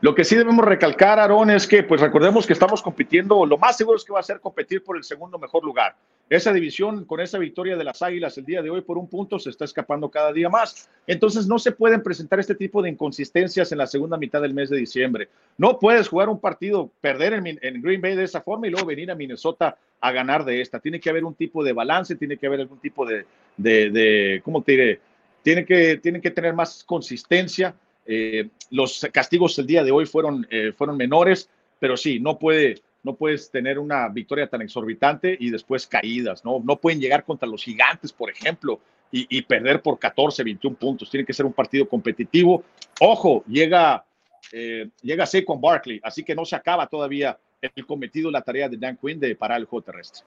Lo 0.04 0.14
que 0.14 0.22
sí 0.22 0.36
debemos 0.36 0.66
recalcar, 0.66 1.18
Aaron, 1.18 1.48
es 1.48 1.66
que 1.66 1.82
pues 1.82 1.98
recordemos 1.98 2.46
que 2.46 2.52
estamos 2.52 2.82
compitiendo, 2.82 3.46
lo 3.46 3.56
más 3.56 3.78
seguro 3.78 3.96
es 3.96 4.04
que 4.04 4.12
va 4.12 4.20
a 4.20 4.22
ser 4.22 4.38
competir 4.38 4.84
por 4.84 4.98
el 4.98 5.02
segundo 5.02 5.38
mejor 5.38 5.64
lugar. 5.64 5.96
Esa 6.28 6.52
división, 6.52 7.06
con 7.06 7.20
esa 7.20 7.38
victoria 7.38 7.74
de 7.74 7.84
las 7.84 8.02
Águilas 8.02 8.36
el 8.36 8.44
día 8.44 8.60
de 8.60 8.68
hoy 8.68 8.82
por 8.82 8.98
un 8.98 9.08
punto, 9.08 9.38
se 9.38 9.48
está 9.48 9.64
escapando 9.64 10.10
cada 10.10 10.30
día 10.30 10.50
más. 10.50 10.90
Entonces 11.06 11.46
no 11.46 11.58
se 11.58 11.72
pueden 11.72 12.02
presentar 12.02 12.38
este 12.38 12.54
tipo 12.54 12.82
de 12.82 12.90
inconsistencias 12.90 13.72
en 13.72 13.78
la 13.78 13.86
segunda 13.86 14.18
mitad 14.18 14.42
del 14.42 14.52
mes 14.52 14.68
de 14.68 14.76
diciembre. 14.76 15.30
No 15.56 15.78
puedes 15.78 16.06
jugar 16.08 16.28
un 16.28 16.38
partido, 16.38 16.90
perder 17.00 17.32
en, 17.32 17.58
en 17.62 17.80
Green 17.80 18.02
Bay 18.02 18.14
de 18.14 18.24
esa 18.24 18.42
forma 18.42 18.66
y 18.66 18.72
luego 18.72 18.86
venir 18.86 19.10
a 19.10 19.14
Minnesota 19.14 19.78
a 20.02 20.12
ganar 20.12 20.44
de 20.44 20.60
esta. 20.60 20.80
Tiene 20.80 21.00
que 21.00 21.08
haber 21.08 21.24
un 21.24 21.34
tipo 21.34 21.64
de 21.64 21.72
balance, 21.72 22.14
tiene 22.16 22.36
que 22.36 22.46
haber 22.46 22.60
algún 22.60 22.78
tipo 22.78 23.06
de, 23.06 23.24
de, 23.56 23.88
de 23.88 24.42
¿cómo 24.44 24.60
te 24.60 24.72
diré? 24.72 25.00
Tiene 25.42 25.64
que, 25.64 25.96
tienen 25.96 26.20
que 26.20 26.30
tener 26.30 26.52
más 26.52 26.84
consistencia 26.84 27.74
eh, 28.06 28.48
los 28.70 29.06
castigos 29.12 29.58
el 29.58 29.66
día 29.66 29.82
de 29.82 29.90
hoy 29.90 30.06
fueron, 30.06 30.46
eh, 30.50 30.72
fueron 30.76 30.96
menores, 30.96 31.48
pero 31.78 31.96
sí, 31.96 32.20
no, 32.20 32.38
puede, 32.38 32.82
no 33.02 33.14
puedes 33.14 33.50
tener 33.50 33.78
una 33.78 34.08
victoria 34.08 34.48
tan 34.48 34.62
exorbitante 34.62 35.36
y 35.38 35.50
después 35.50 35.86
caídas, 35.86 36.44
¿no? 36.44 36.60
No 36.64 36.76
pueden 36.76 37.00
llegar 37.00 37.24
contra 37.24 37.48
los 37.48 37.62
gigantes, 37.62 38.12
por 38.12 38.30
ejemplo, 38.30 38.80
y, 39.10 39.38
y 39.38 39.42
perder 39.42 39.80
por 39.80 39.98
14, 39.98 40.42
21 40.44 40.76
puntos. 40.76 41.10
Tiene 41.10 41.26
que 41.26 41.32
ser 41.32 41.46
un 41.46 41.52
partido 41.52 41.88
competitivo. 41.88 42.64
Ojo, 43.00 43.44
llega, 43.46 44.04
eh, 44.52 44.88
llega 45.02 45.26
con 45.46 45.60
Barkley, 45.60 46.00
así 46.02 46.22
que 46.22 46.34
no 46.34 46.44
se 46.44 46.56
acaba 46.56 46.86
todavía 46.86 47.38
el 47.60 47.86
cometido, 47.86 48.30
la 48.30 48.42
tarea 48.42 48.68
de 48.68 48.76
Dan 48.76 48.98
Quinn 48.98 49.18
de 49.18 49.34
parar 49.34 49.58
el 49.58 49.64
juego 49.64 49.84
terrestre. 49.84 50.24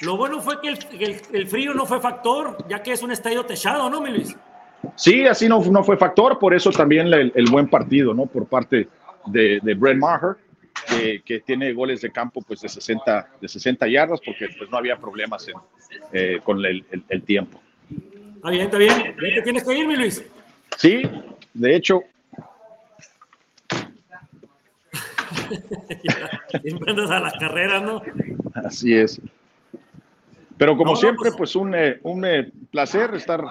Lo 0.00 0.16
bueno 0.16 0.40
fue 0.40 0.58
que 0.62 0.68
el, 0.68 0.78
el, 0.98 1.20
el 1.32 1.46
frío 1.46 1.74
no 1.74 1.84
fue 1.84 2.00
factor, 2.00 2.66
ya 2.68 2.82
que 2.82 2.92
es 2.92 3.02
un 3.02 3.12
estadio 3.12 3.44
techado, 3.44 3.90
¿no, 3.90 4.06
Luis? 4.06 4.34
Sí, 4.96 5.26
así 5.26 5.48
no, 5.48 5.62
no 5.64 5.84
fue 5.84 5.96
factor, 5.96 6.38
por 6.38 6.54
eso 6.54 6.70
también 6.70 7.12
el, 7.12 7.32
el 7.34 7.50
buen 7.50 7.68
partido, 7.68 8.14
¿no? 8.14 8.26
Por 8.26 8.46
parte 8.46 8.88
de, 9.26 9.60
de 9.62 9.74
Brett 9.74 9.98
Maher, 9.98 10.36
que, 10.88 11.22
que, 11.24 11.40
tiene 11.40 11.72
goles 11.72 12.00
de 12.00 12.10
campo 12.10 12.40
pues 12.42 12.60
de 12.60 12.68
60, 12.68 13.28
de 13.40 13.48
60 13.48 13.88
yardas, 13.88 14.20
porque 14.24 14.48
pues 14.56 14.70
no 14.70 14.78
había 14.78 14.96
problemas 14.96 15.46
en, 15.48 15.54
eh, 16.12 16.40
con 16.42 16.64
el, 16.64 16.84
el, 16.90 17.04
el, 17.08 17.22
tiempo. 17.22 17.60
Está 18.36 18.50
bien, 18.50 18.62
está 18.62 18.78
bien. 18.78 18.96
¿Ya 18.96 19.34
te 19.34 19.42
tienes 19.42 19.64
que 19.64 19.78
ir, 19.78 19.86
mi 19.86 19.96
Luis? 19.96 20.24
Sí, 20.78 21.02
de 21.52 21.76
hecho. 21.76 22.02
Siempre 26.62 26.90
andas 26.90 27.10
a 27.10 27.20
las 27.20 27.34
carreras, 27.34 27.82
¿no? 27.82 28.02
Así 28.54 28.94
es. 28.94 29.20
Pero 30.60 30.76
como 30.76 30.90
no, 30.90 30.96
siempre, 30.96 31.32
pues 31.32 31.56
un, 31.56 31.74
eh, 31.74 32.00
un 32.02 32.22
eh, 32.22 32.52
placer 32.70 33.14
estar 33.14 33.42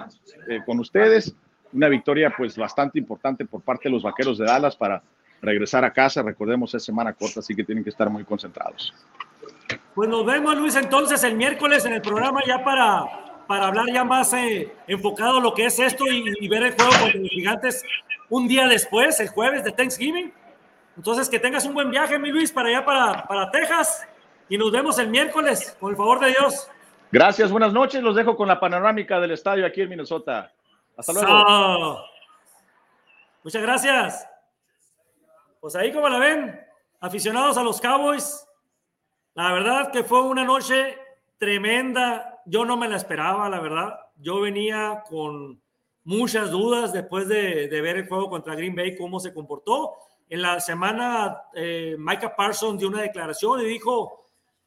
eh, 0.48 0.60
con 0.64 0.78
ustedes. 0.78 1.34
Una 1.72 1.88
victoria 1.88 2.32
pues 2.36 2.56
bastante 2.56 3.00
importante 3.00 3.44
por 3.44 3.62
parte 3.62 3.88
de 3.88 3.90
los 3.90 4.04
Vaqueros 4.04 4.38
de 4.38 4.44
Dallas 4.44 4.76
para 4.76 5.02
regresar 5.42 5.84
a 5.84 5.92
casa. 5.92 6.22
Recordemos, 6.22 6.72
es 6.72 6.84
semana 6.84 7.12
corta, 7.12 7.40
así 7.40 7.52
que 7.56 7.64
tienen 7.64 7.82
que 7.82 7.90
estar 7.90 8.08
muy 8.08 8.22
concentrados. 8.22 8.94
Pues 9.92 10.08
nos 10.08 10.24
vemos, 10.24 10.56
Luis, 10.56 10.76
entonces 10.76 11.24
el 11.24 11.34
miércoles 11.34 11.84
en 11.84 11.94
el 11.94 12.00
programa 12.00 12.42
ya 12.46 12.62
para, 12.62 13.44
para 13.48 13.66
hablar 13.66 13.86
ya 13.92 14.04
más 14.04 14.32
eh, 14.32 14.72
enfocado 14.86 15.38
en 15.38 15.42
lo 15.42 15.52
que 15.52 15.66
es 15.66 15.80
esto 15.80 16.04
y, 16.06 16.46
ver 16.46 16.62
el 16.62 16.74
juego 16.74 16.92
con 16.92 17.22
los 17.22 17.30
gigantes 17.30 17.82
un 18.28 18.46
día 18.46 18.68
después, 18.68 19.18
el 19.18 19.30
jueves 19.30 19.64
de 19.64 19.72
Thanksgiving. 19.72 20.32
Entonces, 20.96 21.28
que 21.28 21.40
tengas 21.40 21.66
un 21.66 21.74
buen 21.74 21.90
viaje, 21.90 22.20
mi 22.20 22.30
Luis, 22.30 22.52
para 22.52 22.68
allá, 22.68 22.84
para, 22.84 23.26
para 23.26 23.50
Texas. 23.50 24.06
Y 24.48 24.56
nos 24.56 24.70
vemos 24.70 24.96
el 25.00 25.08
miércoles, 25.08 25.76
con 25.80 25.90
el 25.90 25.96
favor 25.96 26.20
de 26.20 26.28
Dios. 26.28 26.68
Gracias, 27.12 27.50
buenas 27.50 27.72
noches. 27.72 28.02
Los 28.02 28.14
dejo 28.14 28.36
con 28.36 28.46
la 28.46 28.60
panorámica 28.60 29.18
del 29.18 29.32
estadio 29.32 29.66
aquí 29.66 29.80
en 29.80 29.88
Minnesota. 29.88 30.52
Hasta 30.96 31.12
luego. 31.12 32.04
Muchas 33.42 33.62
gracias. 33.62 34.28
Pues 35.60 35.74
ahí 35.74 35.92
como 35.92 36.08
la 36.08 36.18
ven, 36.20 36.60
aficionados 37.00 37.56
a 37.56 37.64
los 37.64 37.80
Cowboys, 37.80 38.46
la 39.34 39.52
verdad 39.52 39.90
que 39.90 40.04
fue 40.04 40.22
una 40.22 40.44
noche 40.44 40.96
tremenda. 41.36 42.42
Yo 42.44 42.64
no 42.64 42.76
me 42.76 42.88
la 42.88 42.96
esperaba, 42.96 43.48
la 43.48 43.58
verdad. 43.58 43.98
Yo 44.16 44.40
venía 44.40 45.02
con 45.08 45.60
muchas 46.04 46.52
dudas 46.52 46.92
después 46.92 47.26
de, 47.26 47.66
ver 47.68 47.96
el 47.96 48.08
juego 48.08 48.30
contra 48.30 48.54
Green 48.54 48.76
Bay, 48.76 48.96
cómo 48.96 49.18
se 49.18 49.34
comportó. 49.34 49.96
En 50.28 50.42
la 50.42 50.60
semana, 50.60 51.42
eh, 51.54 51.96
Micah 51.98 52.36
Parsons 52.36 52.78
dio 52.78 52.86
una 52.86 53.02
declaración 53.02 53.62
y 53.62 53.64
dijo, 53.64 54.19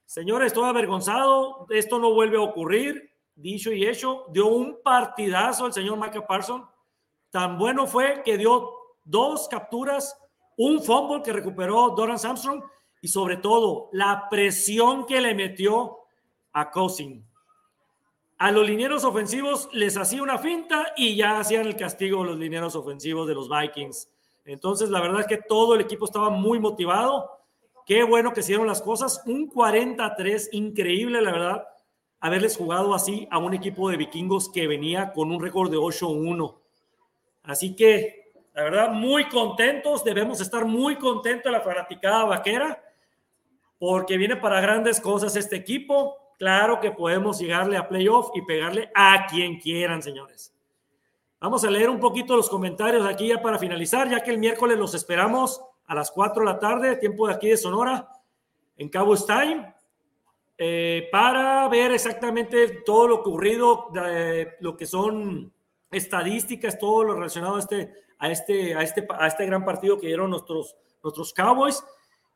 señores, 0.05 0.47
estoy 0.47 0.65
avergonzado, 0.65 1.65
esto 1.69 1.99
no 1.99 2.13
vuelve 2.13 2.37
a 2.37 2.41
ocurrir. 2.41 3.11
Dicho 3.35 3.71
y 3.71 3.85
hecho, 3.85 4.25
dio 4.29 4.47
un 4.47 4.79
partidazo 4.83 5.65
el 5.65 5.73
señor 5.73 5.97
Micah 5.97 6.25
Parsons. 6.25 6.65
Tan 7.31 7.57
bueno 7.57 7.87
fue 7.87 8.21
que 8.23 8.37
dio 8.37 8.69
dos 9.03 9.47
capturas, 9.47 10.15
un 10.57 10.81
fumble 10.83 11.23
que 11.23 11.33
recuperó 11.33 11.89
Doran 11.89 12.17
Armstrong 12.23 12.63
y 13.01 13.07
sobre 13.07 13.37
todo 13.37 13.89
la 13.91 14.27
presión 14.29 15.05
que 15.05 15.19
le 15.19 15.33
metió 15.33 15.97
a 16.53 16.69
Cousin. 16.69 17.25
A 18.37 18.51
los 18.51 18.67
linieros 18.67 19.03
ofensivos 19.03 19.69
les 19.73 19.97
hacía 19.97 20.21
una 20.21 20.37
finta 20.37 20.93
y 20.95 21.15
ya 21.15 21.39
hacían 21.39 21.65
el 21.65 21.75
castigo 21.75 22.23
los 22.23 22.37
linieros 22.37 22.75
ofensivos 22.75 23.27
de 23.27 23.33
los 23.33 23.49
Vikings. 23.49 24.09
Entonces, 24.45 24.89
la 24.89 25.01
verdad 25.01 25.21
es 25.21 25.27
que 25.27 25.37
todo 25.37 25.75
el 25.75 25.81
equipo 25.81 26.05
estaba 26.05 26.29
muy 26.29 26.59
motivado. 26.59 27.29
Qué 27.85 28.03
bueno 28.03 28.33
que 28.33 28.39
hicieron 28.39 28.67
las 28.67 28.81
cosas. 28.81 29.21
Un 29.25 29.47
43, 29.47 30.49
increíble, 30.53 31.21
la 31.21 31.31
verdad, 31.31 31.67
haberles 32.19 32.55
jugado 32.55 32.93
así 32.93 33.27
a 33.29 33.37
un 33.37 33.53
equipo 33.53 33.89
de 33.89 33.97
vikingos 33.97 34.49
que 34.49 34.67
venía 34.67 35.11
con 35.11 35.31
un 35.31 35.41
récord 35.41 35.69
de 35.69 35.77
8-1. 35.77 36.55
Así 37.43 37.75
que, 37.75 38.31
la 38.53 38.63
verdad, 38.63 38.89
muy 38.91 39.27
contentos. 39.27 40.03
Debemos 40.03 40.39
estar 40.39 40.65
muy 40.65 40.95
contentos 40.95 41.51
la 41.51 41.61
fanaticada 41.61 42.23
vaquera 42.23 42.81
porque 43.77 44.15
viene 44.15 44.37
para 44.37 44.61
grandes 44.61 45.01
cosas 45.01 45.35
este 45.35 45.57
equipo. 45.57 46.15
Claro 46.39 46.79
que 46.79 46.91
podemos 46.91 47.39
llegarle 47.39 47.75
a 47.75 47.89
playoff 47.89 48.29
y 48.33 48.41
pegarle 48.43 48.89
a 48.95 49.25
quien 49.27 49.59
quieran, 49.59 50.01
señores. 50.01 50.53
Vamos 51.41 51.65
a 51.65 51.69
leer 51.69 51.89
un 51.89 51.99
poquito 51.99 52.37
los 52.37 52.49
comentarios 52.49 53.05
aquí 53.05 53.27
ya 53.27 53.41
para 53.41 53.59
finalizar, 53.59 54.09
ya 54.09 54.21
que 54.21 54.31
el 54.31 54.37
miércoles 54.37 54.77
los 54.77 54.93
esperamos 54.93 55.61
a 55.93 55.95
las 55.95 56.11
4 56.11 56.43
de 56.43 56.51
la 56.51 56.59
tarde, 56.59 56.95
tiempo 56.95 57.27
de 57.27 57.35
aquí 57.35 57.49
de 57.49 57.57
Sonora, 57.57 58.09
en 58.77 58.89
Cabo 58.89 59.15
Time, 59.15 59.73
eh, 60.57 61.07
para 61.11 61.67
ver 61.69 61.91
exactamente 61.91 62.81
todo 62.83 63.07
lo 63.07 63.15
ocurrido, 63.17 63.91
lo 64.59 64.75
que 64.75 64.87
son 64.87 65.53
estadísticas, 65.91 66.79
todo 66.79 67.03
lo 67.03 67.13
relacionado 67.13 67.57
a 67.57 67.59
este, 67.59 67.93
a 68.17 68.31
este, 68.31 68.75
a 68.75 68.81
este, 68.81 69.07
a 69.07 69.27
este 69.27 69.45
gran 69.45 69.63
partido 69.63 69.99
que 69.99 70.07
dieron 70.07 70.31
nuestros, 70.31 70.75
nuestros 71.03 71.31
Cowboys 71.31 71.83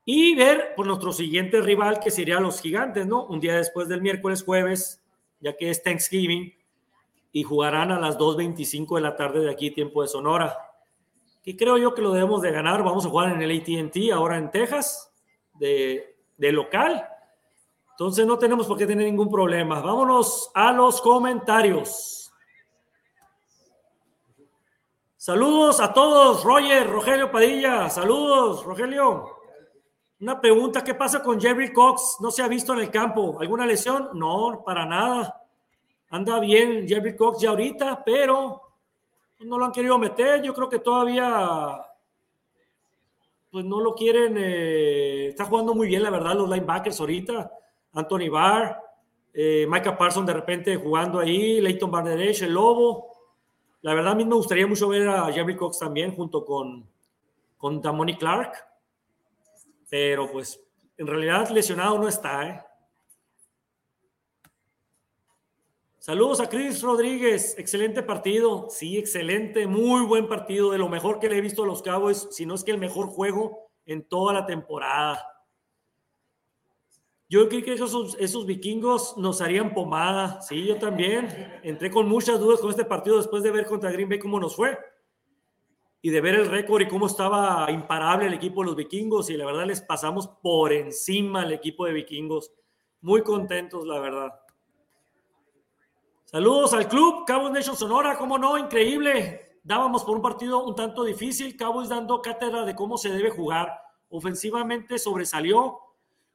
y 0.06 0.36
ver 0.36 0.76
por 0.76 0.86
nuestro 0.86 1.12
siguiente 1.12 1.60
rival, 1.60 2.00
que 2.00 2.12
sería 2.12 2.40
los 2.40 2.62
gigantes, 2.62 3.08
¿no? 3.08 3.26
Un 3.26 3.40
día 3.40 3.58
después 3.58 3.88
del 3.88 4.04
miércoles, 4.04 4.44
jueves, 4.44 5.02
ya 5.40 5.58
que 5.58 5.72
es 5.72 5.82
Thanksgiving, 5.82 6.54
y 7.32 7.44
jugarán 7.44 7.92
a 7.92 8.00
las 8.00 8.20
2.25 8.20 8.96
de 8.96 9.02
la 9.02 9.16
tarde 9.16 9.40
de 9.40 9.52
aquí, 9.52 9.72
tiempo 9.72 10.04
de 10.04 10.08
Sonora. 10.10 10.67
Y 11.48 11.56
creo 11.56 11.78
yo 11.78 11.96
que 11.96 12.02
lo 12.02 12.12
debemos 12.12 12.42
de 12.42 12.52
ganar. 12.52 12.84
Vamos 12.84 13.06
a 13.06 13.10
jugar 13.10 13.32
en 13.32 13.42
el 13.42 13.58
ATT, 13.58 14.12
ahora 14.14 14.38
en 14.38 14.52
Texas, 14.52 15.10
de, 15.54 16.18
de 16.36 16.52
local. 16.52 17.08
Entonces 17.92 18.28
no 18.28 18.38
tenemos 18.38 18.68
por 18.68 18.78
qué 18.78 18.86
tener 18.86 19.08
ningún 19.08 19.32
problema. 19.32 19.80
Vámonos 19.80 20.52
a 20.54 20.74
los 20.74 21.00
comentarios. 21.00 22.34
Saludos 25.16 25.80
a 25.80 25.94
todos, 25.94 26.44
Roger, 26.44 26.86
Rogelio 26.86 27.32
Padilla. 27.32 27.90
Saludos, 27.90 28.66
Rogelio. 28.66 29.38
Una 30.20 30.42
pregunta, 30.42 30.84
¿qué 30.84 30.96
pasa 30.96 31.24
con 31.24 31.40
Jerry 31.40 31.72
Cox? 31.72 32.18
¿No 32.20 32.30
se 32.30 32.44
ha 32.44 32.50
visto 32.50 32.74
en 32.74 32.80
el 32.80 32.92
campo? 32.92 33.38
¿Alguna 33.40 33.66
lesión? 33.66 34.10
No, 34.16 34.64
para 34.66 34.86
nada. 34.86 35.42
Anda 36.10 36.42
bien 36.42 36.86
Jerry 36.86 37.16
Cox 37.16 37.40
ya 37.40 37.52
ahorita, 37.52 38.04
pero 38.04 38.67
no 39.40 39.58
lo 39.58 39.66
han 39.66 39.72
querido 39.72 39.98
meter. 39.98 40.42
Yo 40.42 40.54
creo 40.54 40.70
que 40.70 40.80
todavía 40.80 41.82
pues 43.52 43.66
no 43.66 43.80
lo 43.80 43.94
quieren. 43.94 44.36
Eh, 44.38 45.28
está 45.30 45.46
jugando 45.46 45.74
muy 45.74 45.88
bien, 45.88 46.04
la 46.04 46.10
verdad, 46.10 46.36
los 46.36 46.50
linebackers 46.50 47.00
ahorita. 47.00 47.52
Anthony 47.94 48.30
Barr, 48.30 48.78
eh, 49.34 49.66
Micah 49.70 49.98
Parsons 49.98 50.28
de 50.28 50.34
repente 50.34 50.76
jugando 50.76 51.20
ahí, 51.20 51.62
Leighton 51.62 51.90
Barnerech, 51.90 52.42
el 52.42 52.54
Lobo. 52.54 53.12
La 53.82 53.94
verdad, 53.94 54.14
a 54.14 54.16
mí 54.16 54.26
me 54.26 54.36
gustaría 54.36 54.68
mucho 54.68 54.90
ver 54.90 55.08
a 55.08 55.32
Jerry 55.32 55.56
Cox 55.56 55.80
también 55.80 56.16
junto 56.16 56.44
con, 56.44 56.88
con 57.58 57.82
Damoni 57.82 58.18
Clark 58.18 58.68
pero 59.90 60.32
pues 60.32 60.60
en 60.98 61.08
realidad 61.08 61.50
lesionado 61.50 61.98
no 61.98 62.08
está. 62.08 62.48
¿eh? 62.48 62.64
Saludos 66.08 66.40
a 66.40 66.48
Chris 66.48 66.82
Rodríguez, 66.82 67.60
excelente 67.60 68.02
partido, 68.02 68.68
sí, 68.70 68.98
excelente, 68.98 69.68
muy 69.68 70.06
buen 70.06 70.30
partido, 70.30 70.72
de 70.72 70.78
lo 70.78 70.88
mejor 70.88 71.20
que 71.20 71.28
le 71.28 71.38
he 71.38 71.42
visto 71.42 71.64
a 71.64 71.68
los 71.68 71.82
Cowboys, 71.82 72.30
si 72.32 72.46
no 72.46 72.56
es 72.56 72.64
que 72.64 72.72
el 72.72 72.78
mejor 72.78 73.08
juego 73.08 73.68
en 73.86 74.08
toda 74.08 74.34
la 74.34 74.46
temporada. 74.46 75.22
Yo 77.28 77.50
creo 77.50 77.62
que 77.62 77.74
esos, 77.74 78.16
esos 78.22 78.46
vikingos 78.46 79.18
nos 79.18 79.42
harían 79.42 79.74
pomada, 79.74 80.42
sí, 80.42 80.64
yo 80.64 80.78
también. 80.78 81.60
Entré 81.62 81.92
con 81.92 82.08
muchas 82.08 82.40
dudas 82.40 82.62
con 82.62 82.70
este 82.70 82.86
partido 82.86 83.18
después 83.18 83.44
de 83.44 83.52
ver 83.52 83.66
contra 83.66 83.92
Green 83.92 84.08
Bay 84.08 84.20
cómo 84.20 84.40
nos 84.40 84.56
fue 84.56 84.80
y 86.02 86.10
de 86.10 86.22
ver 86.22 86.36
el 86.36 86.46
récord 86.46 86.84
y 86.84 86.88
cómo 86.88 87.08
estaba 87.08 87.70
imparable 87.70 88.28
el 88.28 88.34
equipo 88.34 88.62
de 88.62 88.68
los 88.68 88.78
vikingos 88.78 89.30
y 89.30 89.36
la 89.36 89.46
verdad 89.46 89.66
les 89.66 89.82
pasamos 89.82 90.30
por 90.42 90.72
encima 90.72 91.42
al 91.42 91.52
equipo 91.52 91.86
de 91.86 91.92
vikingos. 91.92 92.54
Muy 93.02 93.24
contentos, 93.24 93.86
la 93.86 94.00
verdad. 94.00 94.47
Saludos 96.30 96.74
al 96.74 96.90
club, 96.90 97.24
Cowboys 97.26 97.54
Nation 97.54 97.78
Sonora, 97.78 98.18
cómo 98.18 98.38
no, 98.38 98.58
increíble. 98.58 99.60
Dábamos 99.64 100.04
por 100.04 100.18
un 100.18 100.22
partido 100.22 100.62
un 100.66 100.76
tanto 100.76 101.06
difícil, 101.06 101.56
Cowboys 101.56 101.88
dando 101.88 102.22
cátedra 102.22 102.66
de 102.66 102.76
cómo 102.76 102.98
se 102.98 103.10
debe 103.10 103.30
jugar. 103.30 103.80
Ofensivamente 104.10 105.00
sobresalió. 105.00 105.80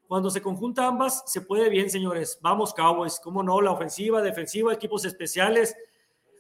Cuando 0.09 0.31
se 0.31 0.41
conjunta 0.41 0.87
ambas, 0.87 1.23
se 1.27 1.43
puede 1.43 1.69
bien, 1.69 1.91
señores. 1.91 2.39
Vamos, 2.41 2.73
Cowboys, 2.73 3.21
cómo 3.21 3.43
no, 3.43 3.61
la 3.61 3.73
ofensiva, 3.73 4.23
defensiva, 4.23 4.73
equipos 4.73 5.05
especiales 5.05 5.77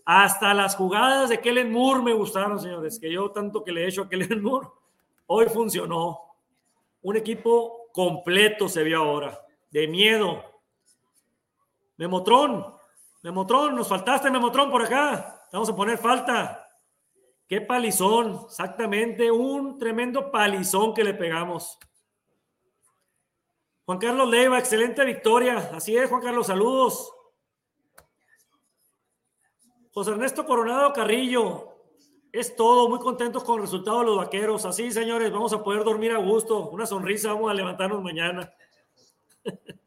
hasta 0.06 0.54
las 0.54 0.74
jugadas 0.74 1.28
de 1.28 1.40
Kellen 1.42 1.70
Moore 1.70 2.02
me 2.02 2.14
gustaron, 2.14 2.58
señores, 2.58 2.98
que 2.98 3.12
yo 3.12 3.32
tanto 3.32 3.62
que 3.62 3.70
le 3.70 3.84
he 3.84 3.88
hecho 3.88 4.04
a 4.04 4.08
Kellen 4.08 4.42
Moore, 4.42 4.68
hoy 5.26 5.46
funcionó. 5.46 6.20
Un 7.02 7.16
equipo 7.16 7.88
completo 7.92 8.66
se 8.66 8.82
vio 8.82 9.02
ahora, 9.02 9.38
de 9.70 9.86
miedo. 9.88 10.42
Memotrón, 11.98 12.80
Memotrón, 13.22 13.76
nos 13.76 13.88
faltaste 13.88 14.30
Memotrón 14.30 14.70
por 14.70 14.82
acá. 14.82 15.46
Vamos 15.52 15.68
a 15.68 15.76
poner 15.76 15.98
falta. 15.98 16.68
Qué 17.46 17.60
palizón, 17.60 18.46
exactamente, 18.46 19.30
un 19.30 19.78
tremendo 19.78 20.30
palizón 20.30 20.94
que 20.94 21.04
le 21.04 21.14
pegamos. 21.14 21.78
Juan 23.84 23.98
Carlos 23.98 24.28
Leiva, 24.28 24.58
excelente 24.58 25.04
victoria. 25.04 25.70
Así 25.74 25.96
es, 25.96 26.08
Juan 26.08 26.22
Carlos, 26.22 26.46
saludos. 26.46 27.12
José 29.92 30.12
Ernesto 30.12 30.46
Coronado 30.46 30.92
Carrillo, 30.92 31.72
es 32.32 32.56
todo, 32.56 32.88
muy 32.88 32.98
contentos 32.98 33.44
con 33.44 33.56
el 33.56 33.62
resultado 33.62 33.98
de 33.98 34.06
los 34.06 34.16
vaqueros. 34.16 34.64
Así, 34.64 34.90
señores, 34.90 35.30
vamos 35.30 35.52
a 35.52 35.62
poder 35.62 35.84
dormir 35.84 36.12
a 36.12 36.18
gusto. 36.18 36.70
Una 36.70 36.86
sonrisa, 36.86 37.34
vamos 37.34 37.50
a 37.50 37.54
levantarnos 37.54 38.02
mañana. 38.02 38.50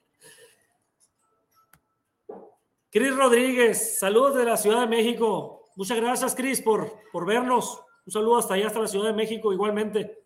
Cris 2.95 3.13
Rodríguez, 3.13 3.99
saludos 3.99 4.35
de 4.35 4.45
la 4.45 4.55
Ciudad 4.55 4.79
de 4.79 4.87
México. 4.87 5.65
Muchas 5.75 5.97
gracias, 5.97 6.33
Cris, 6.33 6.61
por, 6.61 6.93
por 7.11 7.25
vernos. 7.25 7.83
Un 8.05 8.13
saludo 8.13 8.37
hasta 8.37 8.53
allá, 8.53 8.67
hasta 8.67 8.79
la 8.79 8.87
Ciudad 8.87 9.07
de 9.07 9.13
México, 9.13 9.51
igualmente. 9.51 10.23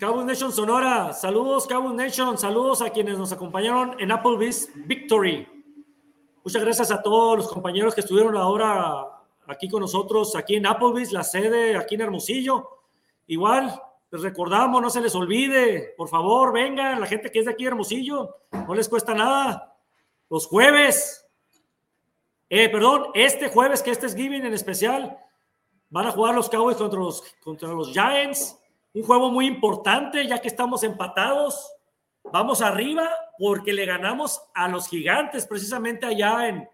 Cowboys 0.00 0.24
Nation 0.24 0.50
Sonora, 0.50 1.12
saludos 1.12 1.66
Cowboys 1.66 1.94
Nation, 1.94 2.38
saludos 2.38 2.80
a 2.80 2.88
quienes 2.88 3.18
nos 3.18 3.30
acompañaron 3.30 3.94
en 4.00 4.10
Applebee's 4.10 4.70
Victory. 4.74 5.46
Muchas 6.42 6.62
gracias 6.62 6.90
a 6.92 7.02
todos 7.02 7.36
los 7.36 7.48
compañeros 7.48 7.94
que 7.94 8.00
estuvieron 8.00 8.38
ahora 8.38 9.20
aquí 9.46 9.68
con 9.68 9.82
nosotros, 9.82 10.34
aquí 10.34 10.54
en 10.54 10.64
Applebee's, 10.64 11.12
la 11.12 11.24
sede 11.24 11.76
aquí 11.76 11.96
en 11.96 12.00
Hermosillo. 12.00 12.70
Igual, 13.26 13.78
Les 14.12 14.20
recordamos, 14.20 14.82
no 14.82 14.90
se 14.90 15.00
les 15.00 15.14
olvide, 15.14 15.94
por 15.96 16.06
favor, 16.06 16.52
vengan, 16.52 17.00
la 17.00 17.06
gente 17.06 17.32
que 17.32 17.38
es 17.38 17.46
de 17.46 17.52
aquí 17.52 17.64
Hermosillo, 17.64 18.36
no 18.52 18.74
les 18.74 18.86
cuesta 18.86 19.14
nada. 19.14 19.74
Los 20.28 20.46
jueves, 20.46 21.26
eh, 22.50 22.68
perdón, 22.68 23.06
este 23.14 23.48
jueves 23.48 23.82
que 23.82 23.90
este 23.90 24.04
es 24.04 24.14
Giving 24.14 24.44
en 24.44 24.52
especial, 24.52 25.18
van 25.88 26.06
a 26.06 26.10
jugar 26.10 26.34
los 26.34 26.50
Cowboys 26.50 26.76
contra 26.76 27.00
los, 27.00 27.22
contra 27.42 27.68
los 27.70 27.90
Giants. 27.90 28.58
Un 28.92 29.02
juego 29.02 29.30
muy 29.30 29.46
importante 29.46 30.26
ya 30.26 30.42
que 30.42 30.48
estamos 30.48 30.82
empatados. 30.82 31.72
Vamos 32.24 32.60
arriba 32.60 33.08
porque 33.38 33.72
le 33.72 33.86
ganamos 33.86 34.42
a 34.52 34.68
los 34.68 34.88
gigantes 34.88 35.46
precisamente 35.46 36.04
allá 36.04 36.48
en, 36.48 36.68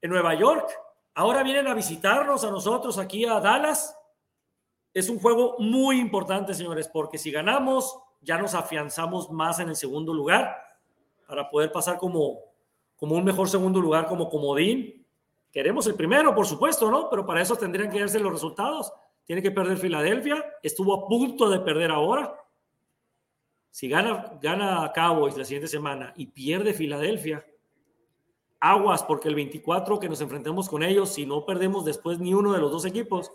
en 0.00 0.10
Nueva 0.10 0.34
York. 0.34 0.70
Ahora 1.14 1.42
vienen 1.42 1.66
a 1.66 1.74
visitarnos 1.74 2.44
a 2.44 2.52
nosotros 2.52 2.98
aquí 2.98 3.26
a 3.26 3.40
Dallas 3.40 3.96
es 4.94 5.08
un 5.08 5.18
juego 5.18 5.56
muy 5.58 5.98
importante, 5.98 6.54
señores, 6.54 6.88
porque 6.88 7.18
si 7.18 7.30
ganamos, 7.30 7.98
ya 8.20 8.38
nos 8.38 8.54
afianzamos 8.54 9.30
más 9.30 9.58
en 9.58 9.68
el 9.68 9.76
segundo 9.76 10.12
lugar 10.12 10.56
para 11.26 11.48
poder 11.48 11.72
pasar 11.72 11.98
como, 11.98 12.38
como 12.96 13.16
un 13.16 13.24
mejor 13.24 13.48
segundo 13.48 13.80
lugar 13.80 14.06
como 14.06 14.28
comodín. 14.28 15.06
Queremos 15.50 15.86
el 15.86 15.94
primero, 15.94 16.34
por 16.34 16.46
supuesto, 16.46 16.90
¿no? 16.90 17.08
Pero 17.08 17.24
para 17.24 17.40
eso 17.40 17.56
tendrían 17.56 17.90
que 17.90 18.00
darse 18.00 18.20
los 18.20 18.32
resultados. 18.32 18.92
Tiene 19.24 19.42
que 19.42 19.50
perder 19.50 19.78
Filadelfia, 19.78 20.44
estuvo 20.62 20.94
a 20.94 21.08
punto 21.08 21.48
de 21.48 21.60
perder 21.60 21.90
ahora. 21.90 22.36
Si 23.70 23.88
gana, 23.88 24.38
gana 24.42 24.92
Cowboys 24.94 25.36
la 25.36 25.44
siguiente 25.44 25.68
semana 25.68 26.12
y 26.16 26.26
pierde 26.26 26.74
Filadelfia, 26.74 27.46
aguas, 28.60 29.02
porque 29.02 29.28
el 29.28 29.34
24 29.34 29.98
que 29.98 30.08
nos 30.08 30.20
enfrentemos 30.20 30.68
con 30.68 30.82
ellos, 30.82 31.14
si 31.14 31.24
no 31.24 31.46
perdemos 31.46 31.84
después 31.84 32.18
ni 32.18 32.34
uno 32.34 32.52
de 32.52 32.58
los 32.58 32.70
dos 32.70 32.84
equipos, 32.84 33.32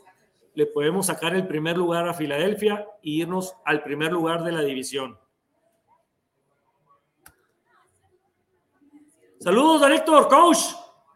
le 0.58 0.66
podemos 0.66 1.06
sacar 1.06 1.36
el 1.36 1.46
primer 1.46 1.78
lugar 1.78 2.10
a 2.10 2.16
Filadelfia 2.16 2.88
e 3.04 3.12
irnos 3.12 3.56
al 3.64 3.84
primer 3.84 4.12
lugar 4.12 4.44
de 4.44 4.52
la 4.52 4.64
división. 4.64 5.16
Saludos, 9.40 9.82
don 9.82 9.92
Héctor, 9.92 10.28
coach. 10.28 10.58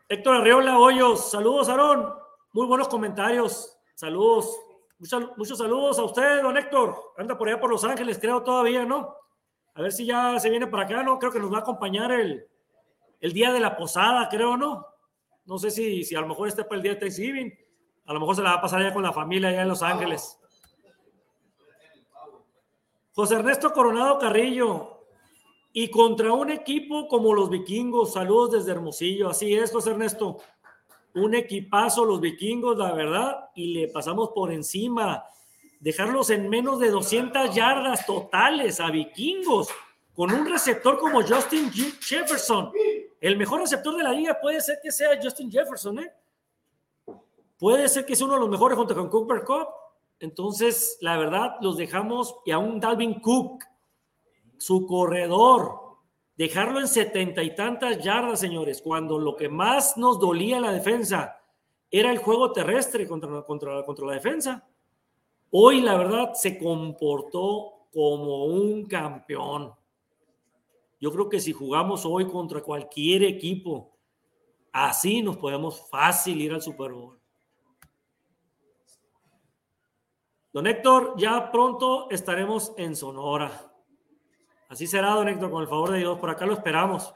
Héctor 0.07 0.35
Arriola 0.35 0.77
Hoyos. 0.77 1.31
Saludos, 1.31 1.69
Aarón. 1.69 2.13
Muy 2.53 2.67
buenos 2.67 2.87
comentarios. 2.87 3.75
Saludos. 3.95 4.55
Muchos, 4.99 5.35
muchos 5.35 5.57
saludos 5.57 5.97
a 5.97 6.03
usted, 6.03 6.43
don 6.43 6.55
Héctor. 6.55 6.95
Anda 7.17 7.35
por 7.35 7.49
allá 7.49 7.59
por 7.59 7.71
Los 7.71 7.83
Ángeles, 7.83 8.19
creo 8.19 8.43
todavía, 8.43 8.85
¿no? 8.85 9.15
A 9.73 9.81
ver 9.81 9.91
si 9.91 10.05
ya 10.05 10.39
se 10.39 10.51
viene 10.51 10.67
para 10.67 10.83
acá, 10.83 11.01
¿no? 11.01 11.17
Creo 11.17 11.31
que 11.31 11.39
nos 11.39 11.51
va 11.51 11.57
a 11.57 11.61
acompañar 11.61 12.11
el, 12.11 12.45
el 13.19 13.33
día 13.33 13.51
de 13.51 13.59
la 13.59 13.75
posada, 13.75 14.29
creo, 14.29 14.55
¿no? 14.55 14.85
No 15.45 15.57
sé 15.57 15.71
si, 15.71 16.03
si 16.03 16.13
a 16.13 16.21
lo 16.21 16.27
mejor 16.27 16.47
está 16.47 16.63
para 16.63 16.75
el 16.75 16.83
día 16.83 16.93
de 16.93 16.99
Thanksgiving. 16.99 17.70
A 18.05 18.13
lo 18.13 18.19
mejor 18.19 18.35
se 18.35 18.41
la 18.41 18.51
va 18.51 18.55
a 18.57 18.61
pasar 18.61 18.81
ya 18.81 18.93
con 18.93 19.03
la 19.03 19.13
familia 19.13 19.49
allá 19.49 19.61
en 19.61 19.67
Los 19.67 19.83
Ángeles. 19.83 20.37
José 23.13 23.35
Ernesto 23.35 23.71
Coronado 23.73 24.17
Carrillo. 24.17 24.97
Y 25.73 25.89
contra 25.89 26.33
un 26.33 26.49
equipo 26.49 27.07
como 27.07 27.33
los 27.33 27.49
vikingos, 27.49 28.13
saludos 28.13 28.51
desde 28.51 28.71
Hermosillo. 28.71 29.29
Así 29.29 29.53
es, 29.53 29.71
José 29.71 29.91
Ernesto. 29.91 30.37
Un 31.13 31.33
equipazo 31.35 32.03
los 32.05 32.19
vikingos, 32.19 32.77
la 32.77 32.93
verdad, 32.93 33.49
y 33.55 33.73
le 33.73 33.87
pasamos 33.87 34.29
por 34.29 34.51
encima. 34.51 35.23
Dejarlos 35.79 36.29
en 36.29 36.49
menos 36.49 36.79
de 36.79 36.89
200 36.89 37.53
yardas 37.55 38.05
totales 38.05 38.79
a 38.79 38.91
vikingos, 38.91 39.69
con 40.13 40.31
un 40.31 40.49
receptor 40.49 40.97
como 40.97 41.21
Justin 41.21 41.71
Jefferson. 41.71 42.71
El 43.19 43.37
mejor 43.37 43.61
receptor 43.61 43.95
de 43.95 44.03
la 44.03 44.11
liga 44.11 44.39
puede 44.41 44.59
ser 44.61 44.79
que 44.81 44.91
sea 44.91 45.19
Justin 45.21 45.51
Jefferson, 45.51 45.99
¿eh? 45.99 46.11
Puede 47.61 47.87
ser 47.89 48.07
que 48.07 48.15
sea 48.15 48.25
uno 48.25 48.33
de 48.33 48.39
los 48.39 48.49
mejores 48.49 48.75
junto 48.75 48.95
con 48.95 49.07
Cooper 49.07 49.43
Cup. 49.43 49.67
Entonces, 50.19 50.97
la 50.99 51.15
verdad, 51.15 51.57
los 51.61 51.77
dejamos 51.77 52.35
y 52.43 52.49
a 52.49 52.57
un 52.57 52.79
Dalvin 52.79 53.19
Cook, 53.21 53.63
su 54.57 54.87
corredor, 54.87 55.99
dejarlo 56.35 56.79
en 56.79 56.87
setenta 56.87 57.43
y 57.43 57.53
tantas 57.53 58.03
yardas, 58.03 58.39
señores, 58.39 58.81
cuando 58.81 59.19
lo 59.19 59.35
que 59.35 59.47
más 59.47 59.95
nos 59.95 60.19
dolía 60.19 60.59
la 60.59 60.71
defensa 60.71 61.39
era 61.91 62.09
el 62.09 62.17
juego 62.17 62.51
terrestre 62.51 63.07
contra, 63.07 63.43
contra, 63.43 63.85
contra 63.85 64.07
la 64.07 64.13
defensa. 64.13 64.67
Hoy, 65.51 65.81
la 65.81 65.95
verdad, 65.97 66.33
se 66.33 66.57
comportó 66.57 67.89
como 67.93 68.45
un 68.45 68.87
campeón. 68.87 69.71
Yo 70.99 71.11
creo 71.11 71.29
que 71.29 71.39
si 71.39 71.53
jugamos 71.53 72.07
hoy 72.07 72.25
contra 72.27 72.63
cualquier 72.63 73.21
equipo, 73.21 73.91
así 74.71 75.21
nos 75.21 75.37
podemos 75.37 75.87
fácil 75.91 76.41
ir 76.41 76.53
al 76.53 76.63
Super 76.63 76.91
Bowl. 76.91 77.20
Don 80.53 80.67
Héctor, 80.67 81.13
ya 81.17 81.51
pronto 81.51 82.09
estaremos 82.09 82.73
en 82.77 82.95
Sonora. 82.95 83.51
Así 84.67 84.85
será, 84.85 85.11
don 85.11 85.29
Héctor, 85.29 85.49
con 85.49 85.61
el 85.61 85.67
favor 85.67 85.91
de 85.91 85.99
Dios. 85.99 86.17
Por 86.19 86.29
acá 86.29 86.45
lo 86.45 86.53
esperamos. 86.53 87.13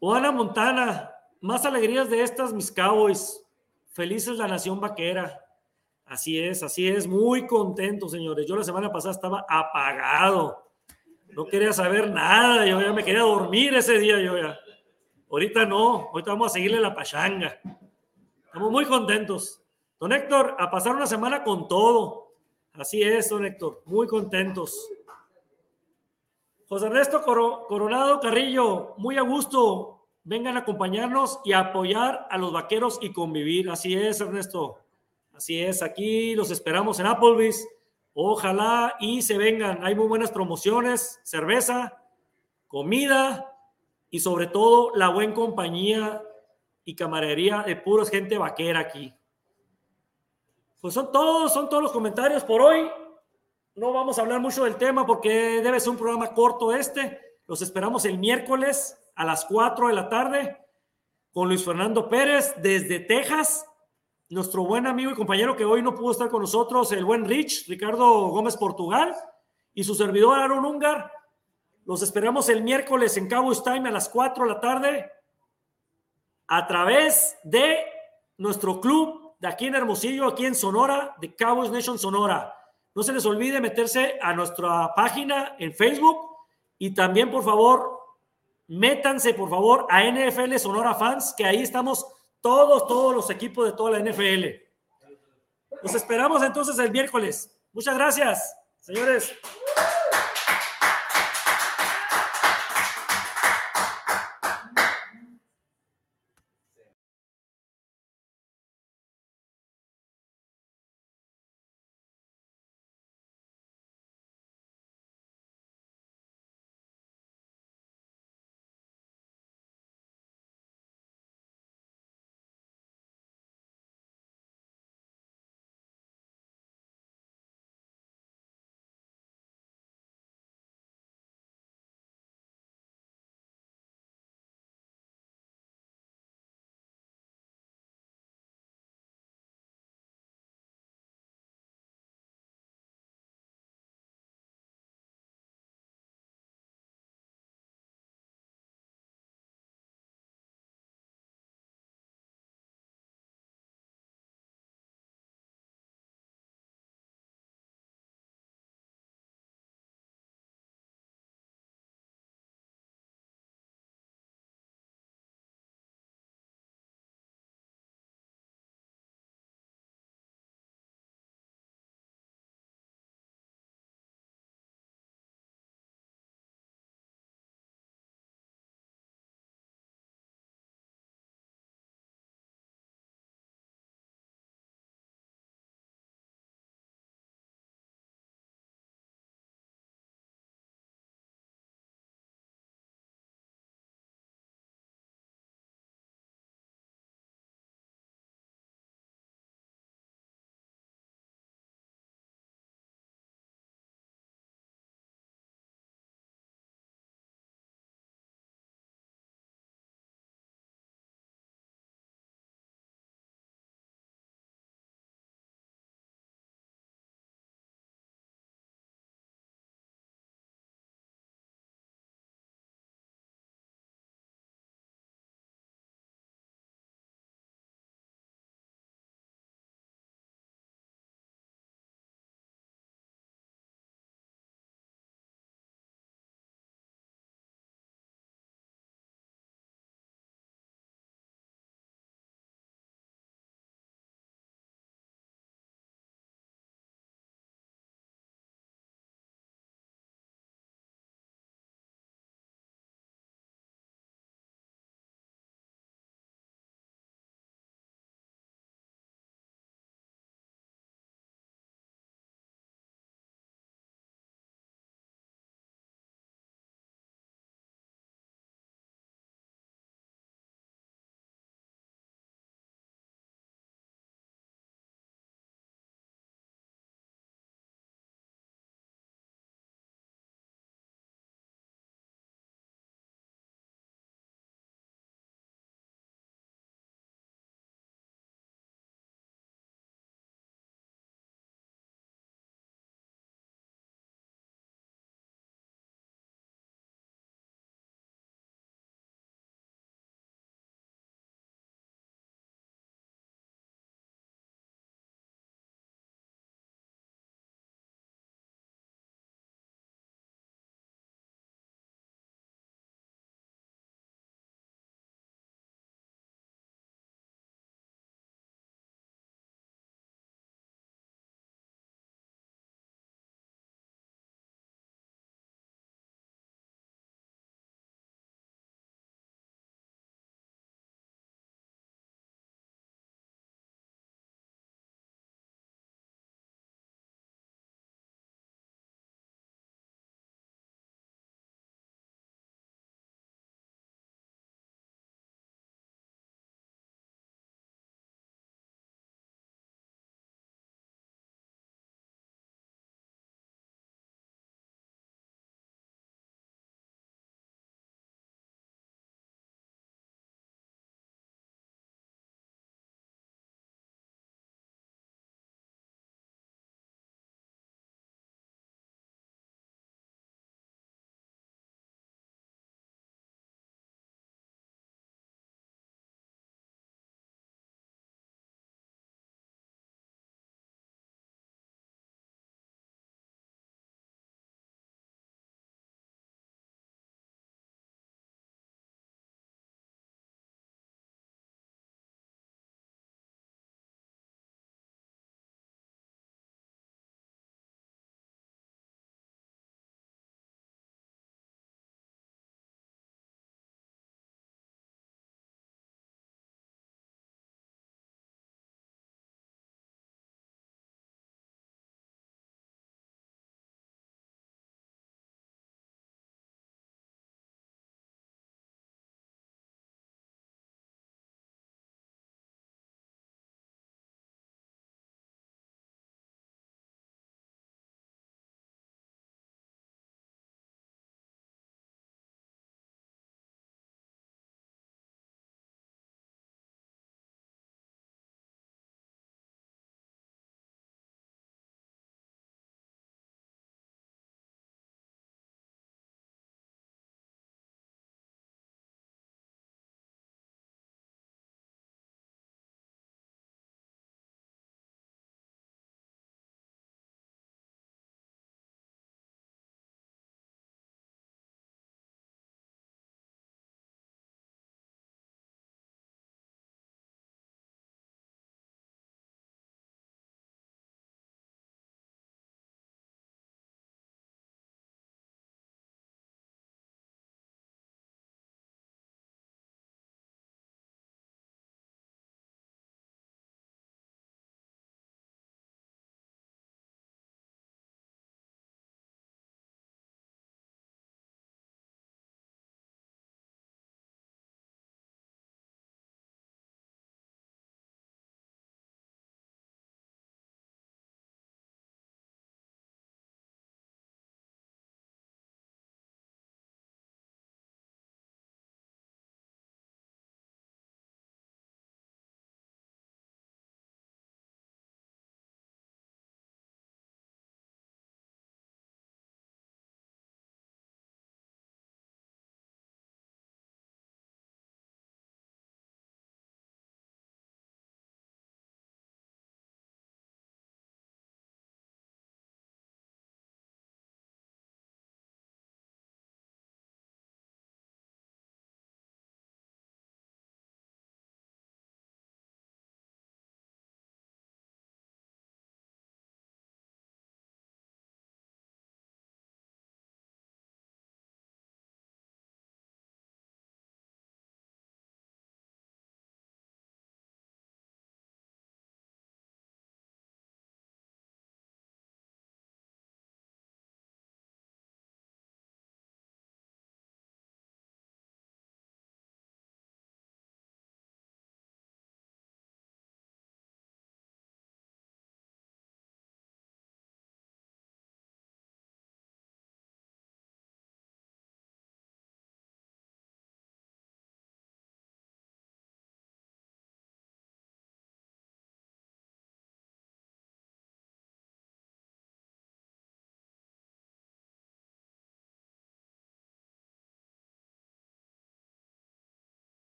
Juana 0.00 0.32
Montana, 0.32 1.12
más 1.40 1.64
alegrías 1.64 2.10
de 2.10 2.22
estas, 2.22 2.52
mis 2.52 2.72
Cowboys. 2.72 3.44
Felices 3.92 4.38
la 4.38 4.48
nación 4.48 4.80
vaquera. 4.80 5.44
Así 6.04 6.38
es, 6.38 6.62
así 6.62 6.88
es. 6.88 7.06
Muy 7.06 7.46
contento, 7.46 8.08
señores. 8.08 8.46
Yo 8.46 8.56
la 8.56 8.64
semana 8.64 8.90
pasada 8.90 9.14
estaba 9.14 9.44
apagado. 9.48 10.70
No 11.28 11.46
quería 11.46 11.72
saber 11.72 12.10
nada. 12.10 12.64
Yo 12.66 12.80
ya 12.80 12.92
me 12.92 13.04
quería 13.04 13.22
dormir 13.22 13.74
ese 13.74 13.98
día. 13.98 14.20
Yo 14.20 14.36
ya. 14.36 14.58
Ahorita 15.30 15.66
no. 15.66 16.08
Ahorita 16.12 16.32
vamos 16.32 16.48
a 16.48 16.54
seguirle 16.54 16.80
la 16.80 16.94
pachanga. 16.94 17.60
Estamos 18.46 18.70
muy 18.70 18.84
contentos. 18.86 19.62
Don 20.00 20.12
Héctor, 20.12 20.54
a 20.60 20.70
pasar 20.70 20.94
una 20.94 21.08
semana 21.08 21.42
con 21.42 21.66
todo. 21.66 22.32
Así 22.74 23.02
es, 23.02 23.28
don 23.30 23.44
Héctor, 23.44 23.82
muy 23.84 24.06
contentos. 24.06 24.88
José 26.68 26.86
Ernesto 26.86 27.22
Coronado 27.22 28.20
Carrillo, 28.20 28.94
muy 28.98 29.18
a 29.18 29.22
gusto. 29.22 30.06
Vengan 30.22 30.56
a 30.56 30.60
acompañarnos 30.60 31.40
y 31.44 31.52
apoyar 31.52 32.28
a 32.30 32.38
los 32.38 32.52
vaqueros 32.52 32.98
y 33.02 33.12
convivir. 33.12 33.70
Así 33.70 33.94
es, 33.94 34.20
Ernesto. 34.20 34.78
Así 35.32 35.60
es, 35.60 35.82
aquí 35.82 36.36
los 36.36 36.52
esperamos 36.52 37.00
en 37.00 37.06
Applebee's. 37.06 37.66
Ojalá 38.14 38.94
y 39.00 39.22
se 39.22 39.36
vengan. 39.36 39.84
Hay 39.84 39.96
muy 39.96 40.06
buenas 40.06 40.30
promociones, 40.30 41.20
cerveza, 41.24 42.04
comida 42.68 43.56
y 44.10 44.20
sobre 44.20 44.46
todo 44.46 44.92
la 44.94 45.08
buena 45.08 45.34
compañía 45.34 46.22
y 46.84 46.94
camaradería 46.94 47.64
de 47.66 47.74
puros 47.74 48.10
gente 48.10 48.38
vaquera 48.38 48.80
aquí. 48.80 49.14
Pues 50.80 50.94
son 50.94 51.10
todos, 51.10 51.52
son 51.52 51.68
todos 51.68 51.82
los 51.82 51.92
comentarios 51.92 52.44
por 52.44 52.60
hoy. 52.60 52.88
No 53.74 53.92
vamos 53.92 54.18
a 54.18 54.22
hablar 54.22 54.40
mucho 54.40 54.64
del 54.64 54.76
tema 54.76 55.04
porque 55.04 55.60
debe 55.60 55.80
ser 55.80 55.90
un 55.90 55.96
programa 55.96 56.32
corto 56.32 56.72
este. 56.72 57.20
Los 57.46 57.62
esperamos 57.62 58.04
el 58.04 58.18
miércoles 58.18 58.96
a 59.16 59.24
las 59.24 59.44
4 59.46 59.88
de 59.88 59.94
la 59.94 60.08
tarde 60.08 60.56
con 61.32 61.48
Luis 61.48 61.64
Fernando 61.64 62.08
Pérez 62.08 62.54
desde 62.58 63.00
Texas, 63.00 63.66
nuestro 64.28 64.64
buen 64.64 64.86
amigo 64.86 65.10
y 65.10 65.14
compañero 65.14 65.56
que 65.56 65.64
hoy 65.64 65.82
no 65.82 65.94
pudo 65.94 66.12
estar 66.12 66.28
con 66.28 66.42
nosotros, 66.42 66.92
el 66.92 67.04
buen 67.04 67.24
Rich, 67.24 67.68
Ricardo 67.68 68.28
Gómez 68.28 68.56
Portugal, 68.56 69.14
y 69.74 69.84
su 69.84 69.94
servidor 69.94 70.38
Aaron 70.38 70.64
Ungar. 70.64 71.12
Los 71.84 72.02
esperamos 72.02 72.48
el 72.48 72.62
miércoles 72.62 73.16
en 73.16 73.28
Cowboys 73.28 73.62
Time 73.62 73.88
a 73.88 73.92
las 73.92 74.08
4 74.08 74.44
de 74.44 74.50
la 74.50 74.60
tarde 74.60 75.12
a 76.46 76.66
través 76.66 77.36
de 77.44 77.84
nuestro 78.36 78.80
club 78.80 79.27
de 79.38 79.48
aquí 79.48 79.66
en 79.66 79.74
Hermosillo, 79.74 80.26
aquí 80.26 80.46
en 80.46 80.54
Sonora, 80.54 81.14
de 81.20 81.34
Cowboys 81.34 81.70
Nation 81.70 81.98
Sonora. 81.98 82.54
No 82.94 83.02
se 83.02 83.12
les 83.12 83.24
olvide 83.26 83.60
meterse 83.60 84.18
a 84.20 84.32
nuestra 84.34 84.92
página 84.94 85.54
en 85.58 85.72
Facebook 85.72 86.18
y 86.78 86.94
también, 86.94 87.30
por 87.30 87.44
favor, 87.44 88.00
métanse, 88.66 89.34
por 89.34 89.48
favor, 89.48 89.86
a 89.88 90.02
NFL 90.02 90.56
Sonora 90.56 90.94
Fans, 90.94 91.34
que 91.36 91.44
ahí 91.44 91.62
estamos 91.62 92.06
todos, 92.40 92.86
todos 92.86 93.14
los 93.14 93.30
equipos 93.30 93.66
de 93.66 93.72
toda 93.72 93.98
la 93.98 94.10
NFL. 94.10 94.44
Los 95.82 95.94
esperamos 95.94 96.42
entonces 96.42 96.78
el 96.78 96.90
miércoles. 96.90 97.56
Muchas 97.72 97.94
gracias, 97.94 98.56
señores. 98.80 99.32